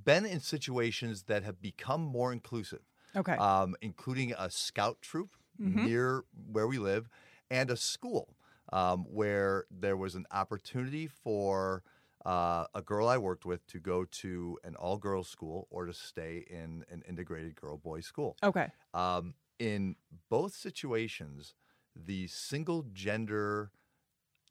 been 0.06 0.25
in 0.25 0.39
situations 0.39 1.24
that 1.24 1.44
have 1.44 1.62
become 1.62 2.01
more 2.01 2.32
inclusive, 2.32 2.82
Okay. 3.15 3.34
um, 3.36 3.75
including 3.82 4.34
a 4.38 4.50
scout 4.50 5.01
troop 5.01 5.36
Mhm. 5.60 5.84
near 5.86 6.24
where 6.51 6.67
we 6.67 6.79
live 6.79 7.08
and 7.51 7.70
a 7.70 7.77
school 7.77 8.36
um, 8.72 9.05
where 9.05 9.65
there 9.70 9.96
was 9.98 10.15
an 10.15 10.25
opportunity 10.32 11.08
for 11.08 11.84
uh, 12.25 12.65
a 12.74 12.82
girl 12.82 13.08
I 13.08 13.17
worked 13.17 13.46
with 13.46 13.65
to 13.67 13.79
go 13.79 14.05
to 14.05 14.58
an 14.63 14.75
all 14.75 14.98
girls 14.98 15.27
school 15.27 15.67
or 15.70 15.86
to 15.86 15.93
stay 15.93 16.46
in 16.50 16.86
an 16.89 17.03
integrated 17.08 17.55
girl 17.55 17.77
boy 17.77 18.00
school. 18.01 18.38
okay. 18.41 18.72
Um, 18.93 19.36
in 19.60 19.96
both 20.29 20.53
situations, 20.55 21.53
the 21.96 22.27
single 22.27 22.84
gender 22.93 23.72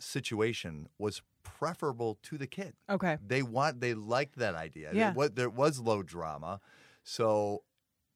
situation 0.01 0.89
was 0.99 1.23
preferable 1.43 2.19
to 2.23 2.39
the 2.39 2.47
kid. 2.47 2.75
Okay. 2.89 3.19
They 3.25 3.43
want 3.43 3.81
they 3.81 3.95
liked 3.95 4.37
that 4.37 4.55
idea. 4.55 4.93
Yeah. 4.95 5.13
Wa- 5.13 5.29
there 5.33 5.51
was 5.51 5.81
low 5.81 6.03
drama. 6.03 6.61
So 7.03 7.65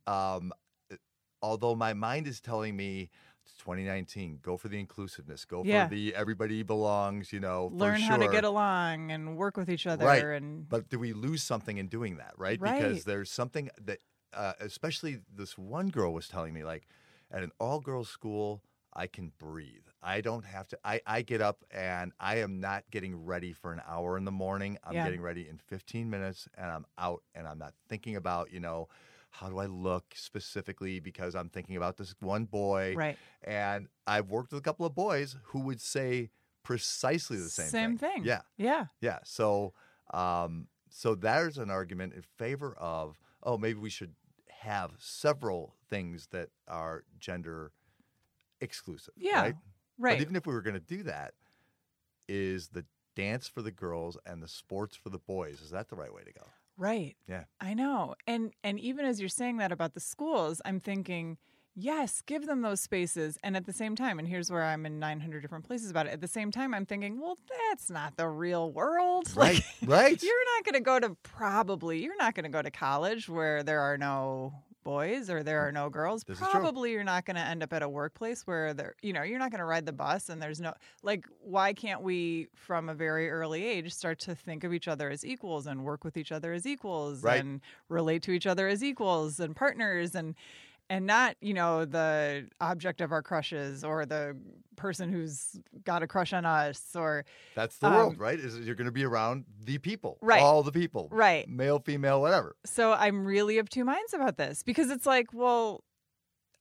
um, 0.06 0.52
although 1.42 1.74
my 1.74 1.94
mind 1.94 2.26
is 2.26 2.40
telling 2.40 2.76
me 2.76 3.10
it's 3.44 3.54
2019, 3.54 4.40
go 4.42 4.56
for 4.56 4.68
the 4.68 4.78
inclusiveness, 4.78 5.44
go 5.44 5.62
Yeah. 5.64 5.84
for 5.84 5.94
the 5.94 6.14
everybody 6.14 6.62
belongs, 6.62 7.32
you 7.32 7.40
know, 7.40 7.70
for 7.70 7.76
learn 7.76 8.00
how 8.00 8.16
to 8.16 8.28
get 8.28 8.44
along 8.44 9.10
and 9.12 9.36
work 9.36 9.56
with 9.56 9.68
each 9.70 9.86
other 9.86 10.04
Right. 10.04 10.36
and 10.36 10.68
But 10.68 10.88
do 10.88 10.98
we 10.98 11.12
lose 11.12 11.42
something 11.42 11.78
in 11.78 11.86
doing 11.88 12.16
that, 12.16 12.34
right? 12.36 12.60
Right. 12.60 12.78
Because 12.78 13.04
there's 13.04 13.30
something 13.30 13.70
that, 13.80 13.98
uh, 14.34 14.54
especially 14.60 15.20
this 15.34 15.56
one 15.56 15.88
girl 15.88 16.12
was 16.12 16.28
telling 16.28 16.52
me, 16.52 16.64
like, 16.64 16.88
at 17.30 17.42
an 17.42 17.52
all 17.60 17.80
girls 17.80 18.08
school, 18.08 18.62
I 18.92 19.06
can 19.06 19.32
breathe. 19.38 19.84
I 20.02 20.20
don't 20.20 20.44
have 20.44 20.68
to. 20.68 20.78
I, 20.84 21.00
I 21.06 21.22
get 21.22 21.40
up 21.40 21.64
and 21.70 22.12
I 22.18 22.36
am 22.38 22.60
not 22.60 22.84
getting 22.90 23.24
ready 23.24 23.52
for 23.52 23.72
an 23.72 23.82
hour 23.86 24.16
in 24.16 24.24
the 24.24 24.32
morning. 24.32 24.78
I'm 24.84 24.94
Yeah. 24.94 25.04
getting 25.04 25.20
ready 25.20 25.48
in 25.48 25.58
15 25.58 26.08
minutes 26.10 26.48
and 26.56 26.66
I'm 26.70 26.86
out 26.98 27.22
and 27.34 27.46
I'm 27.46 27.58
not 27.58 27.74
thinking 27.88 28.16
about, 28.16 28.52
you 28.52 28.60
know, 28.60 28.88
how 29.38 29.48
do 29.48 29.58
I 29.58 29.66
look 29.66 30.04
specifically 30.14 30.98
because 31.00 31.34
I'm 31.34 31.48
thinking 31.48 31.76
about 31.76 31.96
this 31.96 32.14
one 32.20 32.44
boy. 32.44 32.94
right 32.96 33.18
And 33.44 33.88
I've 34.06 34.28
worked 34.28 34.52
with 34.52 34.60
a 34.60 34.64
couple 34.64 34.86
of 34.86 34.94
boys 34.94 35.36
who 35.44 35.60
would 35.60 35.80
say 35.80 36.30
precisely 36.62 37.36
the 37.36 37.48
same, 37.48 37.68
Same 37.68 37.98
thing. 37.98 38.24
Yeah. 38.24 38.40
yeah 38.56 38.86
Yeah. 39.00 39.18
So, 39.24 39.74
um, 40.12 40.68
so 40.88 41.14
there's 41.14 41.58
an 41.58 41.70
argument 41.70 42.14
in 42.14 42.22
favor 42.22 42.74
of 42.78 43.18
oh 43.42 43.58
maybe 43.58 43.78
we 43.78 43.90
should 43.90 44.14
have 44.48 44.92
several 44.98 45.74
things 45.90 46.28
that 46.32 46.48
are 46.66 47.04
gender 47.20 47.72
exclusive. 48.60 49.14
Yeah, 49.16 49.42
Right. 49.42 49.54
right 49.98 50.18
But 50.18 50.22
even 50.22 50.36
if 50.36 50.46
we 50.46 50.54
were 50.54 50.62
going 50.62 50.74
to 50.74 50.80
do 50.80 51.02
that, 51.04 51.34
is 52.28 52.68
the 52.68 52.84
dance 53.14 53.48
for 53.48 53.62
the 53.62 53.70
girls 53.70 54.16
and 54.26 54.42
the 54.42 54.48
sports 54.48 54.96
for 54.96 55.10
the 55.10 55.18
boys 55.18 55.60
is 55.60 55.70
that 55.70 55.88
the 55.88 55.96
right 55.96 56.12
way 56.12 56.22
to 56.24 56.32
go? 56.32 56.46
Right 56.76 57.16
Yeah. 57.28 57.44
i 57.60 57.74
know 57.74 58.14
and 58.26 58.52
and 58.64 58.78
even 58.80 59.04
as 59.04 59.20
you're 59.20 59.28
saying 59.28 59.56
that 59.58 59.72
about 59.72 59.94
the 59.94 60.00
schools 60.00 60.60
i'm 60.64 60.80
thinking 60.80 61.38
yes 61.74 62.22
give 62.24 62.46
them 62.46 62.62
those 62.62 62.80
spaces 62.80 63.36
and 63.42 63.56
at 63.56 63.66
the 63.66 63.72
same 63.72 63.94
time 63.96 64.18
and 64.18 64.26
here's 64.28 64.50
where 64.50 64.62
i'm 64.64 64.86
in 64.86 64.98
900 64.98 65.40
different 65.40 65.64
places 65.66 65.90
about 65.90 66.06
it 66.06 66.12
at 66.12 66.20
the 66.20 66.28
same 66.28 66.50
time 66.50 66.72
i'm 66.74 66.86
thinking 66.86 67.20
well 67.20 67.36
that's 67.68 67.90
not 67.90 68.16
the 68.16 68.28
real 68.28 68.72
world 68.72 69.28
Right. 69.36 69.62
Like, 69.82 69.88
right. 69.88 70.22
you're 70.22 70.44
not 70.56 70.64
going 70.64 70.74
to 70.74 70.80
go 70.80 70.98
to 71.00 71.16
probably 71.22 72.02
you're 72.02 72.16
not 72.18 72.34
going 72.34 72.44
to 72.44 72.50
go 72.50 72.62
to 72.62 72.70
college 72.70 73.28
where 73.28 73.62
there 73.62 73.80
are 73.80 73.98
no 73.98 74.54
boys 74.86 75.28
or 75.28 75.42
there 75.42 75.62
oh, 75.62 75.66
are 75.66 75.72
no 75.72 75.90
girls 75.90 76.22
This 76.22 76.38
probably 76.38 76.92
you're 76.92 77.02
not 77.02 77.24
going 77.24 77.34
to 77.34 77.42
end 77.42 77.60
up 77.64 77.72
at 77.72 77.82
a 77.82 77.88
workplace 77.88 78.46
where 78.46 78.72
there 78.72 78.94
you 79.02 79.12
know 79.12 79.22
you're 79.22 79.40
not 79.40 79.50
going 79.50 79.58
to 79.58 79.64
ride 79.64 79.84
the 79.84 79.92
bus 79.92 80.28
and 80.28 80.40
there's 80.40 80.60
no 80.60 80.72
like 81.02 81.26
why 81.40 81.72
can't 81.72 82.02
we 82.02 82.46
from 82.54 82.88
a 82.88 82.94
very 82.94 83.28
early 83.28 83.66
age 83.66 83.92
start 83.92 84.20
to 84.20 84.34
think 84.36 84.62
of 84.62 84.72
each 84.72 84.86
other 84.86 85.10
as 85.10 85.24
equals 85.24 85.66
and 85.66 85.84
work 85.84 86.04
with 86.04 86.16
each 86.16 86.30
other 86.30 86.52
as 86.52 86.66
equals 86.66 87.24
Right. 87.24 87.40
and 87.40 87.60
relate 87.88 88.22
to 88.22 88.30
each 88.30 88.46
other 88.46 88.68
as 88.68 88.84
equals 88.84 89.40
and 89.40 89.56
partners 89.56 90.14
and 90.14 90.36
and 90.88 91.06
not 91.06 91.36
you 91.40 91.54
know 91.54 91.84
the 91.84 92.48
object 92.60 93.00
of 93.00 93.12
our 93.12 93.22
crushes 93.22 93.84
or 93.84 94.06
the 94.06 94.36
person 94.76 95.10
who's 95.10 95.58
got 95.84 96.02
a 96.02 96.06
crush 96.06 96.32
on 96.32 96.44
us 96.44 96.80
or 96.94 97.24
That's 97.54 97.78
the 97.78 97.88
world, 97.88 98.12
um, 98.14 98.18
right? 98.18 98.38
Is 98.38 98.58
you're 98.60 98.74
going 98.74 98.86
to 98.86 98.92
be 98.92 99.04
around 99.04 99.44
the 99.64 99.78
people, 99.78 100.18
Right. 100.20 100.42
All 100.42 100.62
the 100.62 100.72
people, 100.72 101.08
Right. 101.10 101.48
Male, 101.48 101.78
female, 101.78 102.20
whatever. 102.20 102.56
So 102.66 102.92
I'm 102.92 103.24
really 103.24 103.58
of 103.58 103.68
two 103.70 103.84
minds 103.84 104.12
about 104.12 104.36
this 104.36 104.62
because 104.62 104.90
it's 104.90 105.06
like, 105.06 105.32
well, 105.32 105.82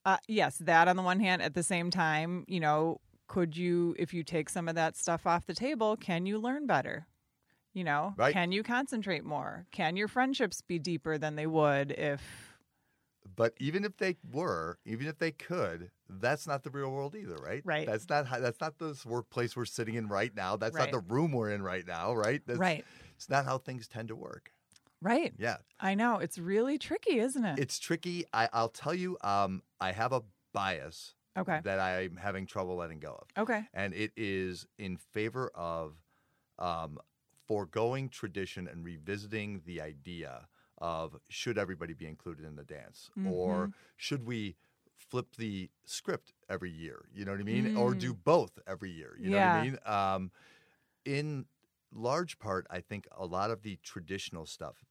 uh, 0.06 0.18
yes, 0.28 0.58
that 0.60 0.88
on 0.88 0.96
the 0.96 1.02
one 1.02 1.20
hand, 1.20 1.42
at 1.42 1.54
the 1.56 1.64
same 1.64 1.92
time, 1.92 2.46
you 2.48 2.60
know, 2.60 3.02
could 3.28 3.58
you, 3.58 3.96
if 3.98 4.14
you 4.14 4.24
take 4.24 4.50
some 4.50 4.68
of 4.70 4.76
that 4.76 4.96
stuff 4.96 5.26
off 5.26 5.46
the 5.46 5.54
table, 5.56 5.98
can 5.98 6.26
you 6.26 6.38
learn 6.38 6.68
better? 6.68 7.08
You 7.74 7.84
know, 7.84 8.14
Right. 8.16 8.32
can 8.32 8.52
you 8.54 8.64
concentrate 8.64 9.26
more? 9.26 9.66
Can 9.72 9.98
your 9.98 10.08
friendships 10.08 10.62
be 10.62 10.80
deeper 10.80 11.18
than 11.18 11.36
they 11.36 11.48
would 11.48 11.92
if, 11.92 12.45
But 13.36 13.54
even 13.60 13.84
if 13.84 13.98
they 13.98 14.18
were, 14.32 14.78
even 14.86 15.08
if 15.08 15.18
they 15.18 15.32
could, 15.32 15.90
that's 16.10 16.46
not 16.46 16.64
the 16.64 16.70
real 16.70 16.92
world 16.92 17.16
either, 17.16 17.36
right? 17.36 17.62
Right. 17.66 17.88
That's 17.88 18.08
not 18.08 18.28
how, 18.28 18.40
that's 18.40 18.62
not 18.62 18.78
this 18.78 19.06
workplace 19.06 19.56
we're 19.56 19.66
sitting 19.66 19.96
in 19.96 20.08
right 20.08 20.34
now. 20.36 20.56
That's 20.58 20.76
Right. 20.76 20.92
not 20.92 20.92
the 20.92 21.14
room 21.14 21.32
we're 21.32 21.50
in 21.52 21.64
right 21.64 21.86
now, 21.86 22.14
right? 22.14 22.42
That's, 22.46 22.60
right, 22.60 22.86
It's 23.16 23.30
not 23.30 23.46
how 23.46 23.58
things 23.58 23.88
tend 23.88 24.10
to 24.10 24.16
work. 24.16 24.52
right? 25.02 25.34
Yeah. 25.38 25.58
I 25.80 25.96
know 25.96 26.20
it's 26.20 26.38
really 26.38 26.78
tricky, 26.78 27.20
isn't 27.20 27.44
it? 27.44 27.60
It's 27.60 27.80
tricky. 27.80 28.26
I, 28.34 28.50
I'll 28.54 28.70
tell 28.70 28.94
you, 28.94 29.18
um, 29.22 29.64
I 29.82 29.92
have 29.92 30.12
a 30.14 30.22
bias 30.54 31.16
okay, 31.38 31.60
that 31.64 31.80
I'm 31.80 32.16
having 32.18 32.46
trouble 32.46 32.76
letting 32.76 33.00
go 33.00 33.14
of. 33.22 33.28
okay, 33.44 33.64
And 33.74 33.94
it 33.94 34.12
is 34.16 34.68
in 34.78 34.98
favor 34.98 35.52
of 35.56 35.96
um, 36.60 37.00
foregoing 37.48 38.10
tradition 38.10 38.68
and 38.68 38.84
revisiting 38.86 39.62
the 39.66 39.82
idea 39.82 40.48
of 40.80 41.16
should 41.30 41.58
everybody 41.58 41.94
be 41.94 42.06
included 42.06 42.46
in 42.46 42.56
the 42.56 42.64
dance 42.64 43.10
or 43.26 43.68
Mhm. 43.68 43.74
should 43.96 44.26
we 44.26 44.56
flip 44.98 45.36
the 45.38 45.70
script 45.86 46.34
every 46.50 46.72
year 46.72 47.06
you 47.14 47.24
know 47.26 47.32
what 47.32 47.40
i 47.40 47.44
mean 47.44 47.76
or 47.78 47.94
do 47.94 48.14
both 48.14 48.58
every 48.68 48.92
year 48.92 49.16
you 49.20 49.30
know 49.30 49.38
what 49.38 49.48
i 49.48 49.50
Mm. 49.50 49.64
Mean 49.64 49.80
um, 49.86 50.32
in 51.06 51.46
large 51.94 52.40
part 52.40 52.66
i 52.70 52.80
think 52.82 53.08
a 53.12 53.26
lot 53.26 53.52
of 53.52 53.62
the 53.62 53.78
traditional 53.84 54.46
stuff 54.46 54.84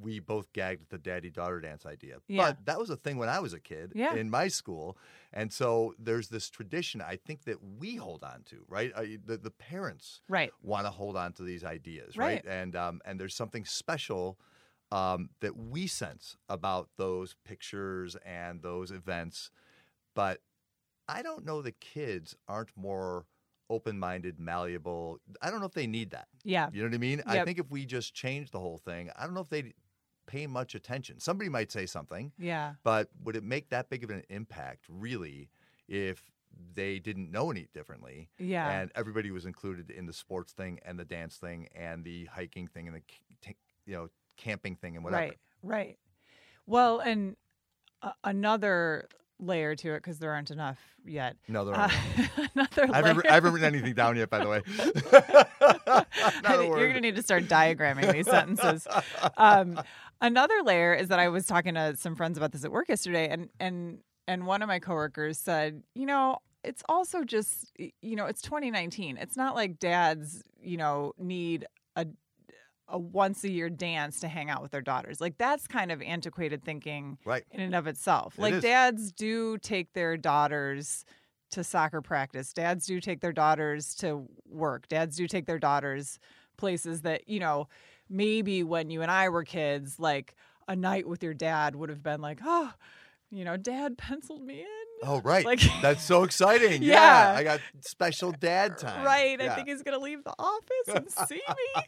we 0.00 0.18
both 0.20 0.50
gagged 0.54 0.80
at 0.84 0.88
the 0.88 0.96
daddy 0.96 1.28
daughter 1.28 1.60
dance 1.60 1.84
idea. 1.84 2.16
Yeah. 2.28 2.44
But 2.46 2.64
that 2.64 2.78
was 2.78 2.88
a 2.88 2.96
thing 2.96 3.18
when 3.18 3.28
I 3.28 3.40
was 3.40 3.52
a 3.52 3.60
kid 3.60 3.92
Yeah. 3.94 4.14
in 4.14 4.30
my 4.30 4.48
school. 4.48 4.96
And 5.34 5.52
so 5.52 5.94
there's 5.98 6.30
this 6.30 6.48
tradition 6.48 7.02
I 7.02 7.16
think 7.16 7.44
that 7.44 7.62
we 7.62 7.96
hold 7.96 8.24
on 8.24 8.42
to, 8.44 8.64
right? 8.68 8.90
The, 9.26 9.36
the 9.36 9.50
parents 9.50 10.22
Right. 10.30 10.50
want 10.62 10.86
to 10.86 10.90
hold 10.90 11.14
on 11.14 11.34
to 11.34 11.42
these 11.42 11.62
ideas, 11.62 12.16
right? 12.16 12.42
Right. 12.42 12.46
And 12.46 12.74
um, 12.74 13.02
and 13.04 13.20
there's 13.20 13.34
something 13.34 13.66
special 13.66 14.38
um, 14.92 15.30
that 15.40 15.56
we 15.56 15.86
sense 15.86 16.36
about 16.48 16.88
those 16.96 17.34
pictures 17.44 18.16
and 18.24 18.62
those 18.62 18.90
events, 18.90 19.50
but 20.14 20.40
I 21.08 21.22
don't 21.22 21.44
know 21.44 21.62
the 21.62 21.72
kids 21.72 22.36
aren't 22.48 22.76
more 22.76 23.26
open-minded, 23.68 24.38
malleable. 24.38 25.18
I 25.42 25.50
don't 25.50 25.58
know 25.60 25.66
if 25.66 25.72
they 25.72 25.86
need 25.88 26.10
that. 26.10 26.28
Yeah. 26.44 26.68
You 26.72 26.82
know 26.82 26.88
what 26.88 26.94
I 26.94 26.98
mean? 26.98 27.22
I 27.26 27.44
think 27.44 27.58
if 27.58 27.68
we 27.70 27.84
just 27.84 28.14
change 28.14 28.50
the 28.52 28.60
whole 28.60 28.78
thing, 28.78 29.10
I 29.16 29.24
don't 29.24 29.34
know 29.34 29.40
if 29.40 29.48
they'd 29.48 29.74
pay 30.26 30.46
much 30.46 30.74
attention. 30.74 31.18
Somebody 31.20 31.48
might 31.50 31.70
say 31.72 31.86
something, 31.86 32.32
Yeah. 32.38 32.74
but 32.84 33.10
would 33.24 33.34
it 33.36 33.42
make 33.44 33.68
that 33.70 33.88
big 33.90 34.04
of 34.04 34.10
an 34.10 34.22
impact 34.28 34.84
really 34.88 35.48
if 35.88 36.30
they 36.74 36.98
didn't 37.00 37.30
know 37.32 37.50
any 37.50 37.66
differently? 37.74 38.28
Yeah. 38.38 38.68
And 38.70 38.92
everybody 38.94 39.30
was 39.32 39.46
included 39.46 39.90
in 39.90 40.06
the 40.06 40.12
sports 40.12 40.52
thing 40.52 40.78
and 40.84 40.98
the 40.98 41.04
dance 41.04 41.36
thing 41.36 41.68
and 41.74 42.04
the 42.04 42.26
hiking 42.26 42.66
thing 42.68 42.86
and 42.88 42.96
the 42.96 43.54
you 43.84 43.94
know 43.94 44.08
camping 44.36 44.76
thing 44.76 44.96
and 44.96 45.04
whatever. 45.04 45.22
Right, 45.22 45.38
right. 45.62 45.98
Well, 46.66 47.00
and 47.00 47.36
uh, 48.02 48.12
another 48.24 49.08
layer 49.38 49.74
to 49.76 49.92
it 49.94 49.98
because 49.98 50.18
there 50.18 50.32
aren't 50.32 50.50
enough 50.50 50.78
yet. 51.04 51.36
No, 51.48 51.64
there 51.64 51.74
Uh, 51.74 51.88
aren't. 51.88 52.50
another 52.54 52.82
I, 52.84 53.00
layer. 53.00 53.06
haven't, 53.06 53.26
I 53.28 53.34
haven't 53.34 53.52
written 53.52 53.74
anything 53.74 53.94
down 53.94 54.16
yet, 54.16 54.30
by 54.30 54.38
the 54.38 54.48
way. 54.48 54.62
I 54.66 56.04
Not 56.42 56.54
a 56.54 56.58
think 56.58 56.68
you're 56.76 56.88
going 56.88 56.94
to 56.94 57.00
need 57.00 57.16
to 57.16 57.22
start 57.22 57.44
diagramming 57.44 58.12
these 58.12 58.26
sentences. 58.26 58.86
Um, 59.36 59.80
another 60.20 60.62
layer 60.64 60.94
is 60.94 61.08
that 61.08 61.18
I 61.18 61.28
was 61.28 61.46
talking 61.46 61.74
to 61.74 61.96
some 61.96 62.16
friends 62.16 62.38
about 62.38 62.52
this 62.52 62.64
at 62.64 62.72
work 62.72 62.88
yesterday, 62.88 63.28
and 63.28 63.48
and 63.60 63.98
and 64.28 64.46
one 64.46 64.62
of 64.62 64.68
my 64.68 64.78
coworkers 64.78 65.38
said, 65.38 65.82
you 65.94 66.06
know, 66.06 66.38
it's 66.64 66.82
also 66.88 67.22
just, 67.22 67.72
you 67.78 68.16
know, 68.16 68.26
it's 68.26 68.42
2019. 68.42 69.18
It's 69.18 69.36
not 69.36 69.54
like 69.54 69.78
dads, 69.78 70.42
you 70.60 70.76
know, 70.76 71.12
need 71.18 71.66
a 71.94 72.06
a 72.88 72.98
once 72.98 73.42
a 73.44 73.50
year 73.50 73.68
dance 73.68 74.20
to 74.20 74.28
hang 74.28 74.48
out 74.48 74.62
with 74.62 74.70
their 74.70 74.80
daughters. 74.82 75.20
Like 75.20 75.38
that's 75.38 75.66
kind 75.66 75.90
of 75.90 76.00
antiquated 76.02 76.64
thinking 76.64 77.18
Right. 77.24 77.44
in 77.50 77.60
and 77.60 77.74
of 77.74 77.86
itself. 77.86 78.38
It 78.38 78.42
like 78.42 78.54
is. 78.54 78.62
dads 78.62 79.12
do 79.12 79.58
take 79.58 79.92
their 79.92 80.16
daughters 80.16 81.04
to 81.50 81.64
soccer 81.64 82.00
practice. 82.02 82.52
Dads 82.52 82.86
do 82.86 83.00
take 83.00 83.20
their 83.20 83.32
daughters 83.32 83.94
to 83.96 84.28
work. 84.48 84.88
Dads 84.88 85.16
do 85.16 85.26
take 85.26 85.46
their 85.46 85.58
daughters 85.58 86.18
places 86.56 87.02
that, 87.02 87.28
you 87.28 87.40
know, 87.40 87.68
maybe 88.08 88.62
when 88.62 88.90
you 88.90 89.02
and 89.02 89.10
I 89.10 89.28
were 89.28 89.44
kids, 89.44 89.98
like 89.98 90.34
a 90.68 90.74
night 90.76 91.06
with 91.08 91.22
your 91.22 91.34
dad 91.34 91.76
would 91.76 91.88
have 91.88 92.02
been 92.02 92.20
like, 92.20 92.40
oh, 92.44 92.72
you 93.30 93.44
know, 93.44 93.56
dad 93.56 93.98
penciled 93.98 94.42
me 94.42 94.60
in. 94.60 94.66
Oh, 95.02 95.20
right. 95.22 95.44
Like- 95.44 95.60
That's 95.82 96.02
so 96.02 96.22
exciting. 96.22 96.82
Yeah. 96.86 97.34
I 97.36 97.42
got 97.44 97.60
special 97.80 98.32
dad 98.32 98.78
time. 98.78 99.04
Right. 99.04 99.40
I 99.40 99.54
think 99.54 99.68
he's 99.68 99.82
going 99.82 99.96
to 99.96 100.02
leave 100.02 100.24
the 100.24 100.34
office 100.38 100.88
and 100.88 101.10
see 101.28 101.34
me. 101.76 101.82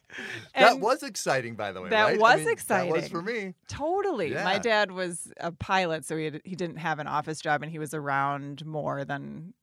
that 0.54 0.78
was 0.80 1.02
exciting, 1.02 1.54
by 1.54 1.72
the 1.72 1.80
way. 1.80 1.88
That 1.88 2.02
right? 2.02 2.18
I 2.18 2.18
was 2.20 2.20
mean, 2.20 2.28
That 2.28 2.44
was 2.44 2.52
exciting. 2.52 3.08
for 3.10 3.22
me. 3.22 3.54
Totally. 3.68 4.30
My 4.34 4.58
dad 4.58 4.90
was 4.92 5.32
a 5.40 5.52
pilot, 5.52 6.04
so 6.04 6.16
he 6.16 6.24
had, 6.26 6.40
he 6.44 6.54
didn't 6.54 6.76
have 6.78 6.98
an 6.98 7.06
office 7.06 7.40
job, 7.40 7.62
and 7.62 7.70
he 7.72 7.78
was 7.78 7.94
around 7.94 8.64
more 8.66 9.04
than 9.04 9.54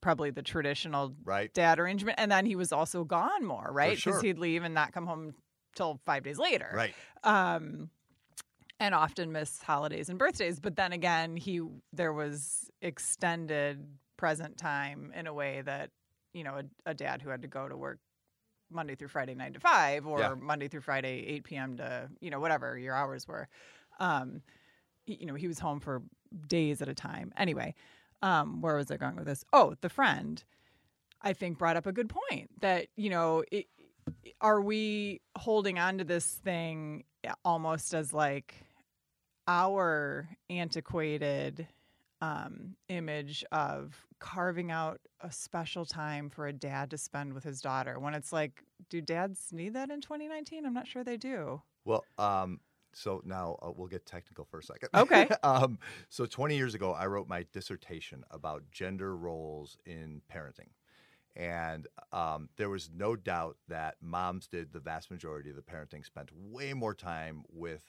probably 0.00 0.30
the 0.30 0.42
traditional 0.42 1.14
Right. 1.24 1.52
dad 1.54 1.78
arrangement. 1.78 2.18
And 2.20 2.30
then 2.32 2.46
he 2.46 2.56
was 2.56 2.72
also 2.72 3.04
gone 3.04 3.44
more, 3.44 3.68
right? 3.70 3.90
Because 3.96 4.14
sure. 4.14 4.22
he'd 4.22 4.38
leave 4.38 4.64
and 4.64 4.74
not 4.74 4.92
come 4.92 5.06
home 5.06 5.34
till 5.76 6.00
five 6.06 6.22
days 6.24 6.38
later. 6.38 6.70
Right. 6.74 6.94
Um, 7.22 7.90
and 8.80 8.94
often 8.94 9.30
miss 9.30 9.62
holidays 9.62 10.08
and 10.08 10.18
birthdays. 10.18 10.58
But 10.58 10.74
then 10.74 10.92
again, 10.92 11.36
he 11.36 11.60
there 11.92 12.12
was 12.12 12.68
extended 12.82 13.86
present 14.16 14.56
time 14.58 15.12
in 15.14 15.26
a 15.26 15.32
way 15.32 15.62
that 15.62 15.90
you 16.34 16.42
know 16.44 16.56
a, 16.86 16.90
a 16.90 16.94
dad 16.94 17.22
who 17.22 17.30
had 17.30 17.42
to 17.42 17.48
go 17.48 17.68
to 17.68 17.76
work 17.76 17.98
Monday 18.70 18.94
through 18.94 19.08
Friday 19.08 19.34
nine 19.34 19.52
to 19.52 19.60
five 19.60 20.06
or 20.06 20.18
Yeah. 20.20 20.34
Monday 20.40 20.68
through 20.68 20.80
Friday 20.82 21.24
eight 21.26 21.44
p.m. 21.44 21.76
to 21.76 22.08
you 22.20 22.30
know 22.30 22.40
whatever 22.40 22.76
your 22.78 22.94
hours 22.94 23.28
were. 23.28 23.48
Um, 24.00 24.42
he- 25.04 25.18
you 25.20 25.26
know 25.26 25.34
he 25.34 25.46
was 25.48 25.58
home 25.58 25.80
for 25.80 26.02
days 26.48 26.80
at 26.80 26.88
a 26.88 26.94
time. 26.94 27.32
Anyway, 27.36 27.74
um, 28.22 28.60
where 28.62 28.76
was 28.76 28.90
I 28.90 28.96
going 28.96 29.16
with 29.16 29.26
this? 29.26 29.44
Oh, 29.52 29.74
the 29.82 29.88
friend. 29.88 30.42
I 31.22 31.34
think 31.34 31.58
brought 31.58 31.76
up 31.76 31.84
a 31.86 31.92
good 31.92 32.08
point 32.08 32.48
that 32.62 32.86
you 32.96 33.10
know 33.10 33.44
it, 33.52 33.66
are 34.40 34.62
we 34.62 35.20
holding 35.36 35.78
on 35.78 35.98
to 35.98 36.04
this 36.04 36.26
thing 36.26 37.04
almost 37.44 37.92
as 37.92 38.14
like 38.14 38.54
our 39.50 40.28
antiquated 40.48 41.66
um, 42.20 42.76
image 42.88 43.44
of 43.50 43.96
carving 44.20 44.70
out 44.70 45.00
a 45.22 45.32
special 45.32 45.84
time 45.84 46.30
for 46.30 46.46
a 46.46 46.52
dad 46.52 46.90
to 46.90 46.96
spend 46.98 47.32
with 47.32 47.42
his 47.42 47.60
daughter 47.60 47.98
when 47.98 48.14
it's 48.14 48.32
like 48.32 48.62
do 48.88 49.00
dads 49.00 49.48
need 49.50 49.74
that 49.74 49.90
in 49.90 50.00
2019 50.00 50.64
i'm 50.64 50.74
not 50.74 50.86
sure 50.86 51.02
they 51.02 51.16
do 51.16 51.60
Well, 51.84 52.04
um, 52.18 52.60
so 52.92 53.22
now 53.24 53.56
uh, 53.62 53.72
we'll 53.74 53.88
get 53.88 54.04
technical 54.06 54.44
for 54.44 54.58
a 54.58 54.62
second. 54.62 54.90
Okay. 54.94 55.28
um, 55.42 55.78
so 56.08 56.26
20 56.26 56.56
years 56.56 56.74
ago, 56.74 56.92
I 56.92 57.06
wrote 57.06 57.28
my 57.28 57.46
dissertation 57.52 58.24
about 58.30 58.64
gender 58.70 59.16
roles 59.16 59.78
in 59.86 60.22
parenting. 60.32 60.70
And 61.36 61.86
um, 62.12 62.48
there 62.56 62.68
was 62.68 62.90
no 62.94 63.14
doubt 63.14 63.56
that 63.68 63.94
moms 64.02 64.48
did 64.48 64.72
the 64.72 64.80
vast 64.80 65.10
majority 65.10 65.50
of 65.50 65.56
the 65.56 65.62
parenting, 65.62 66.04
spent 66.04 66.30
way 66.34 66.74
more 66.74 66.94
time 66.94 67.44
with 67.48 67.82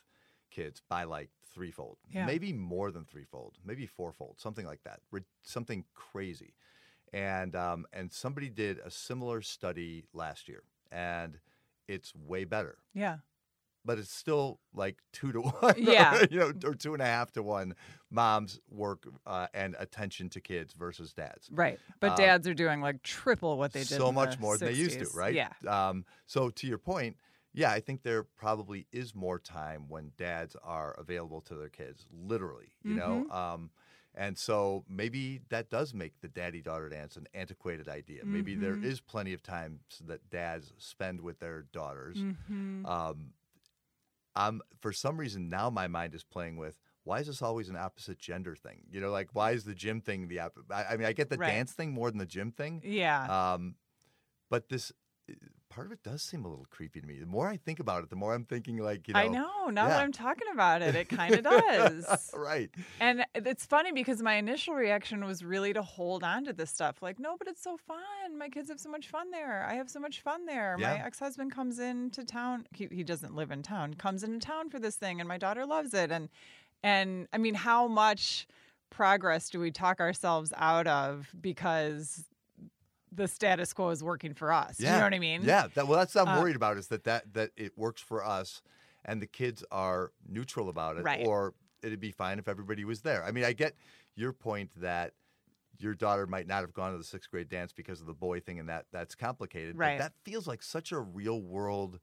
kids 0.51 0.81
by 0.89 1.03
like 1.05 1.29
threefold, 1.53 1.97
Yeah. 2.09 2.25
maybe 2.25 2.53
more 2.53 2.91
than 2.91 3.05
threefold, 3.05 3.57
maybe 3.65 3.85
fourfold, 3.85 4.39
something 4.39 4.65
like 4.65 4.83
that, 4.83 4.99
Rid- 5.11 5.25
something 5.43 5.85
crazy. 5.95 6.53
And 7.13 7.55
um, 7.55 7.85
and 7.91 8.11
somebody 8.11 8.49
did 8.49 8.79
a 8.79 8.91
similar 8.91 9.41
study 9.41 10.05
last 10.13 10.47
year, 10.47 10.63
and 10.91 11.39
it's 11.87 12.13
way 12.15 12.45
better 12.45 12.77
yeah 12.93 13.17
but 13.83 13.97
it's 13.97 14.13
still 14.13 14.59
like 14.75 14.97
two 15.11 15.31
to 15.31 15.41
one. 15.61 15.73
Yeah. 15.77 16.23
you 16.29 16.39
know, 16.39 16.53
or 16.63 16.75
two 16.75 16.93
and 16.93 17.01
a 17.01 17.05
half 17.05 17.31
to 17.31 17.41
one. 17.43 17.75
Moms 18.11 18.59
work 18.69 19.07
uh, 19.25 19.47
and 19.53 19.75
attention 19.79 20.29
to 20.29 20.39
kids 20.41 20.73
versus 20.75 21.13
dads. 21.13 21.49
right 21.51 21.79
but 21.99 22.11
Um, 22.11 22.17
dads 22.17 22.47
are 22.47 22.53
doing 22.53 22.81
like 22.81 23.01
triple 23.01 23.57
what 23.57 23.73
they 23.73 23.79
did 23.79 23.87
so 23.87 24.11
much 24.11 24.35
the 24.35 24.41
more 24.41 24.57
than 24.57 24.67
they 24.67 24.75
used 24.79 24.99
to, 24.99 25.07
right? 25.17 25.33
yeah 25.33 25.49
Um, 25.67 26.05
so 26.27 26.49
to 26.49 26.67
your 26.67 26.77
point, 26.77 27.17
yeah, 27.53 27.71
I 27.71 27.79
think 27.79 28.03
there 28.03 28.23
probably 28.23 28.87
is 28.91 29.13
more 29.15 29.39
time 29.39 29.85
when 29.89 30.11
dads 30.17 30.55
are 30.63 30.93
available 30.93 31.41
to 31.41 31.55
their 31.55 31.69
kids, 31.69 32.05
literally. 32.11 32.73
You 32.83 32.95
know. 32.95 33.25
Mm-hmm. 33.29 33.37
Um, 33.37 33.69
and 34.13 34.37
so 34.37 34.83
maybe 34.89 35.39
that 35.49 35.69
does 35.69 35.93
make 35.93 36.19
the 36.19 36.27
daddy 36.27 36.61
daughter 36.61 36.89
dance 36.89 37.15
an 37.15 37.27
antiquated 37.33 37.87
idea. 37.87 38.25
Maybe 38.25 38.55
there 38.55 38.75
Mhm. 38.75 38.83
is 38.83 38.99
plenty 38.99 39.31
of 39.33 39.41
time 39.41 39.79
that 40.05 40.29
dads 40.29 40.73
spend 40.77 41.21
with 41.21 41.39
their 41.39 41.61
daughters. 41.71 42.17
Mhm. 42.17 42.85
um, 42.85 43.33
I'm 44.35 44.61
for 44.81 44.93
some 44.93 45.17
reason 45.17 45.49
now 45.49 45.69
my 45.69 45.87
mind 45.87 46.15
is 46.15 46.23
playing 46.23 46.57
with 46.57 46.77
why 47.03 47.19
is 47.19 47.27
this 47.27 47.41
always 47.41 47.67
an 47.69 47.75
opposite 47.75 48.19
gender 48.19 48.55
thing? 48.55 48.83
You 48.89 49.01
know, 49.01 49.11
like 49.11 49.29
why 49.33 49.51
is 49.51 49.63
the 49.65 49.73
gym 49.75 50.01
thing 50.01 50.27
the 50.27 50.39
op- 50.39 50.57
I, 50.69 50.83
I 50.85 50.97
mean, 50.97 51.07
I 51.07 51.13
get 51.13 51.29
the 51.29 51.37
Right. 51.37 51.47
dance 51.47 51.71
thing 51.73 51.91
more 51.91 52.09
than 52.09 52.17
the 52.19 52.25
gym 52.25 52.51
thing, 52.51 52.81
yeah 52.83 53.53
um, 53.53 53.75
but 54.49 54.69
this 54.69 54.91
part 55.71 55.87
of 55.87 55.93
it 55.93 56.03
does 56.03 56.21
seem 56.21 56.45
a 56.45 56.49
little 56.49 56.67
creepy 56.69 56.99
to 56.99 57.07
me. 57.07 57.17
The 57.17 57.25
more 57.25 57.47
I 57.47 57.57
think 57.57 57.79
about 57.79 58.03
it, 58.03 58.09
the 58.09 58.15
more 58.15 58.33
I'm 58.33 58.43
thinking 58.43 58.77
like 58.77 59.07
you 59.07 59.13
know, 59.13 59.19
i 59.19 59.27
know 59.27 59.69
now 59.69 59.87
that 59.87 60.01
i'm 60.01 60.11
talking 60.11 60.47
about 60.53 60.81
it 60.81 60.95
it 60.95 61.07
kind 61.07 61.33
of 61.33 61.43
does 61.43 62.31
right? 62.35 62.69
And 62.99 63.25
it's 63.33 63.65
funny 63.65 63.91
because 63.91 64.21
my 64.21 64.35
initial 64.35 64.73
reaction 64.73 65.23
was 65.25 65.43
really 65.43 65.73
to 65.73 65.81
hold 65.81 66.23
on 66.23 66.45
to 66.45 66.53
this 66.53 66.69
stuff. 66.69 67.01
Like, 67.01 67.19
no, 67.19 67.35
but 67.37 67.47
it's 67.47 67.63
so 67.63 67.77
fun. 67.77 68.37
My 68.37 68.49
kids 68.49 68.69
have 68.69 68.79
so 68.79 68.89
much 68.89 69.07
fun 69.07 69.31
there. 69.31 69.65
I 69.67 69.75
have 69.75 69.89
so 69.89 69.99
much 69.99 70.21
fun 70.21 70.45
there. 70.45 70.77
My 70.77 71.03
ex 71.03 71.19
husband 71.19 71.53
comes 71.53 71.79
into 71.79 72.23
town. 72.25 72.67
He, 72.73 72.87
he 72.91 73.03
doesn't 73.03 73.35
live 73.35 73.51
in 73.51 73.63
town, 73.63 73.93
comes 73.93 74.23
into 74.23 74.45
town 74.45 74.69
for 74.69 74.79
this 74.79 74.95
thing, 74.95 75.19
and 75.19 75.27
my 75.27 75.37
daughter 75.37 75.65
loves 75.65 75.93
it. 75.93 76.11
And, 76.11 76.29
and 76.83 77.27
I 77.31 77.37
mean, 77.37 77.55
how 77.55 77.87
much 77.87 78.47
progress 78.89 79.49
do 79.49 79.59
we 79.59 79.71
talk 79.71 79.99
ourselves 79.99 80.51
out 80.57 80.85
of 80.85 81.29
because 81.39 82.25
the 83.11 83.27
status 83.27 83.73
quo 83.73 83.89
is 83.89 84.03
working 84.03 84.33
for 84.33 84.51
us? 84.51 84.79
Yeah. 84.79 84.93
You 84.93 84.97
know 84.99 85.03
what 85.05 85.13
I 85.13 85.19
mean? 85.19 85.41
Yeah. 85.43 85.67
That, 85.73 85.87
well, 85.87 85.99
that's 85.99 86.15
what 86.15 86.27
I'm 86.27 86.37
Uh, 86.37 86.41
worried 86.41 86.55
about 86.55 86.77
is 86.77 86.87
that, 86.87 87.03
that 87.03 87.33
that 87.33 87.51
it 87.57 87.77
works 87.77 88.01
for 88.01 88.23
us, 88.25 88.61
and 89.05 89.21
the 89.21 89.27
kids 89.27 89.63
are 89.71 90.11
neutral 90.27 90.69
about 90.69 90.97
it, 90.97 91.03
Right. 91.03 91.25
or 91.25 91.53
it'd 91.81 91.99
be 91.99 92.11
fine 92.11 92.39
if 92.39 92.47
everybody 92.47 92.85
was 92.85 93.01
there. 93.01 93.23
I 93.23 93.31
mean, 93.31 93.43
I 93.43 93.53
get 93.53 93.75
your 94.15 94.33
point 94.33 94.71
that 94.81 95.13
your 95.79 95.95
daughter 95.95 96.27
might 96.27 96.45
not 96.45 96.61
have 96.61 96.73
gone 96.73 96.91
to 96.91 96.97
the 96.97 97.03
sixth 97.03 97.31
grade 97.31 97.49
dance 97.49 97.73
because 97.73 98.01
of 98.01 98.07
the 98.07 98.13
boy 98.13 98.39
thing, 98.39 98.59
and 98.59 98.69
that 98.69 98.85
that's 98.91 99.15
complicated. 99.15 99.77
Right. 99.77 99.97
But 99.97 100.03
that 100.03 100.13
feels 100.23 100.47
like 100.47 100.61
such 100.61 100.91
a 100.91 100.99
real 100.99 101.41
world, 101.41 101.99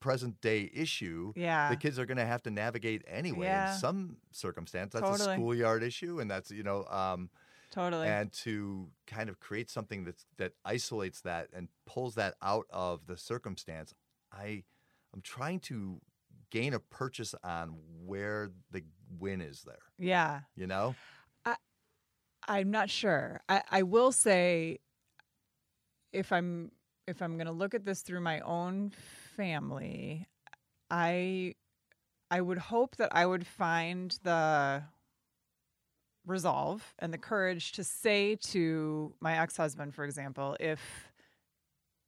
present 0.00 0.40
day 0.40 0.70
issue. 0.74 1.32
Yeah. 1.36 1.70
The 1.70 1.76
kids 1.76 1.98
are 1.98 2.06
going 2.06 2.18
to 2.18 2.26
have 2.26 2.42
to 2.42 2.50
navigate 2.50 3.02
anyway 3.06 3.46
Yeah. 3.46 3.74
in 3.74 3.78
some 3.78 4.16
circumstance. 4.30 4.92
That's 4.92 5.06
Totally. 5.08 5.32
a 5.32 5.36
schoolyard 5.36 5.82
issue, 5.82 6.20
and 6.20 6.30
that's 6.30 6.50
you 6.50 6.62
know. 6.62 6.84
Um, 6.86 7.30
Totally. 7.72 8.06
and 8.06 8.30
to 8.32 8.88
kind 9.06 9.28
of 9.28 9.40
create 9.40 9.70
something 9.70 10.04
that's 10.04 10.24
that 10.36 10.52
isolates 10.64 11.22
that 11.22 11.48
and 11.52 11.68
pulls 11.86 12.14
that 12.14 12.34
out 12.42 12.66
of 12.70 13.06
the 13.06 13.16
circumstance 13.16 13.94
i 14.30 14.62
i'm 15.12 15.22
trying 15.22 15.58
to 15.58 16.00
gain 16.52 16.74
a 16.74 16.78
purchase 16.78 17.34
on 17.42 17.74
where 18.04 18.50
the 18.70 18.82
win 19.18 19.40
is 19.40 19.62
there. 19.62 19.78
Yeah. 19.98 20.40
You 20.54 20.66
know? 20.66 20.94
I, 21.44 21.56
I'm 22.46 22.70
not 22.70 22.90
sure. 22.90 23.40
I, 23.48 23.62
I 23.70 23.82
will 23.82 24.12
say 24.12 24.78
if 26.12 26.30
I'm 26.30 26.70
if 27.08 27.22
I'm 27.22 27.38
gonna 27.38 27.52
look 27.52 27.74
at 27.74 27.84
this 27.84 28.02
through 28.02 28.20
my 28.20 28.40
own 28.40 28.92
family, 29.36 30.28
I 30.90 31.54
I 32.30 32.40
would 32.40 32.58
hope 32.58 32.96
that 32.96 33.08
I 33.12 33.24
would 33.24 33.46
find 33.46 34.16
the 34.22 34.82
resolve 36.26 36.94
and 36.98 37.12
the 37.12 37.18
courage 37.18 37.72
to 37.72 37.84
say 37.84 38.36
to 38.36 39.12
my 39.20 39.38
ex-husband, 39.38 39.94
for 39.94 40.04
example, 40.04 40.56
if 40.60 40.80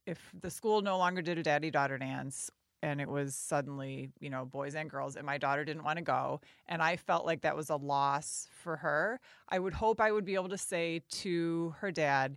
if 0.07 0.21
the 0.39 0.51
school 0.51 0.83
no 0.83 0.99
longer 0.99 1.23
did 1.23 1.39
a 1.39 1.43
daddy 1.43 1.71
daughter 1.71 1.97
dance 1.97 2.51
and 2.83 3.01
it 3.01 3.09
was 3.09 3.35
suddenly, 3.35 4.11
you 4.21 4.29
know, 4.29 4.45
boys 4.45 4.75
and 4.75 4.91
girls 4.91 5.17
and 5.17 5.25
my 5.25 5.39
daughter 5.39 5.65
didn't 5.65 5.83
want 5.85 5.97
to 5.97 6.05
go 6.05 6.41
and 6.67 6.83
I 6.83 6.97
felt 6.97 7.25
like 7.25 7.41
that 7.41 7.57
was 7.57 7.71
a 7.71 7.77
loss 7.77 8.47
for 8.63 8.77
her, 8.77 9.19
I 9.49 9.59
would 9.59 9.73
hope 9.73 10.01
I 10.01 10.13
would 10.13 10.27
be 10.27 10.35
able 10.35 10.51
to 10.51 10.59
say 10.59 11.03
to 11.23 11.75
her 11.79 11.91
dad, 11.91 12.37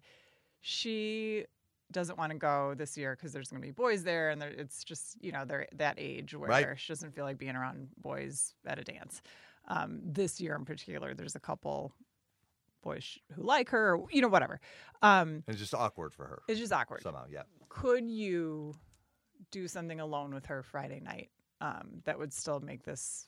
she 0.61 1.43
doesn't 1.91 2.17
want 2.17 2.31
to 2.31 2.37
go 2.37 2.73
this 2.75 2.97
year 2.97 3.15
because 3.15 3.33
there's 3.33 3.49
going 3.49 3.61
to 3.61 3.67
be 3.67 3.71
boys 3.71 4.03
there 4.03 4.29
and 4.29 4.41
it's 4.41 4.83
just, 4.83 5.17
you 5.21 5.31
know, 5.33 5.43
they're 5.45 5.67
that 5.75 5.95
age 5.97 6.33
where 6.33 6.49
Right. 6.49 6.79
she 6.79 6.91
doesn't 6.91 7.13
feel 7.13 7.25
like 7.25 7.37
being 7.37 7.55
around 7.55 7.89
boys 8.01 8.53
at 8.65 8.79
a 8.79 8.83
dance. 8.83 9.21
Um, 9.67 9.99
this 10.03 10.39
year 10.39 10.55
in 10.55 10.65
particular, 10.65 11.13
there's 11.13 11.35
a 11.35 11.39
couple 11.39 11.93
boys 12.81 13.17
who 13.33 13.43
like 13.43 13.69
her, 13.69 13.95
or, 13.95 14.05
you 14.11 14.21
know, 14.21 14.27
whatever. 14.27 14.59
Um, 15.01 15.43
it's 15.47 15.59
just 15.59 15.73
awkward 15.73 16.13
for 16.13 16.25
her 16.25 16.41
it's 16.47 16.59
just 16.59 16.71
awkward 16.71 17.01
somehow. 17.03 17.25
Yeah. 17.29 17.43
could 17.69 18.09
you 18.09 18.73
do 19.51 19.67
something 19.67 19.99
alone 19.99 20.33
with 20.33 20.45
her 20.47 20.63
Friday 20.63 20.99
night 20.99 21.29
um, 21.61 22.01
that 22.05 22.17
would 22.17 22.33
still 22.33 22.59
make 22.59 22.83
this 22.83 23.27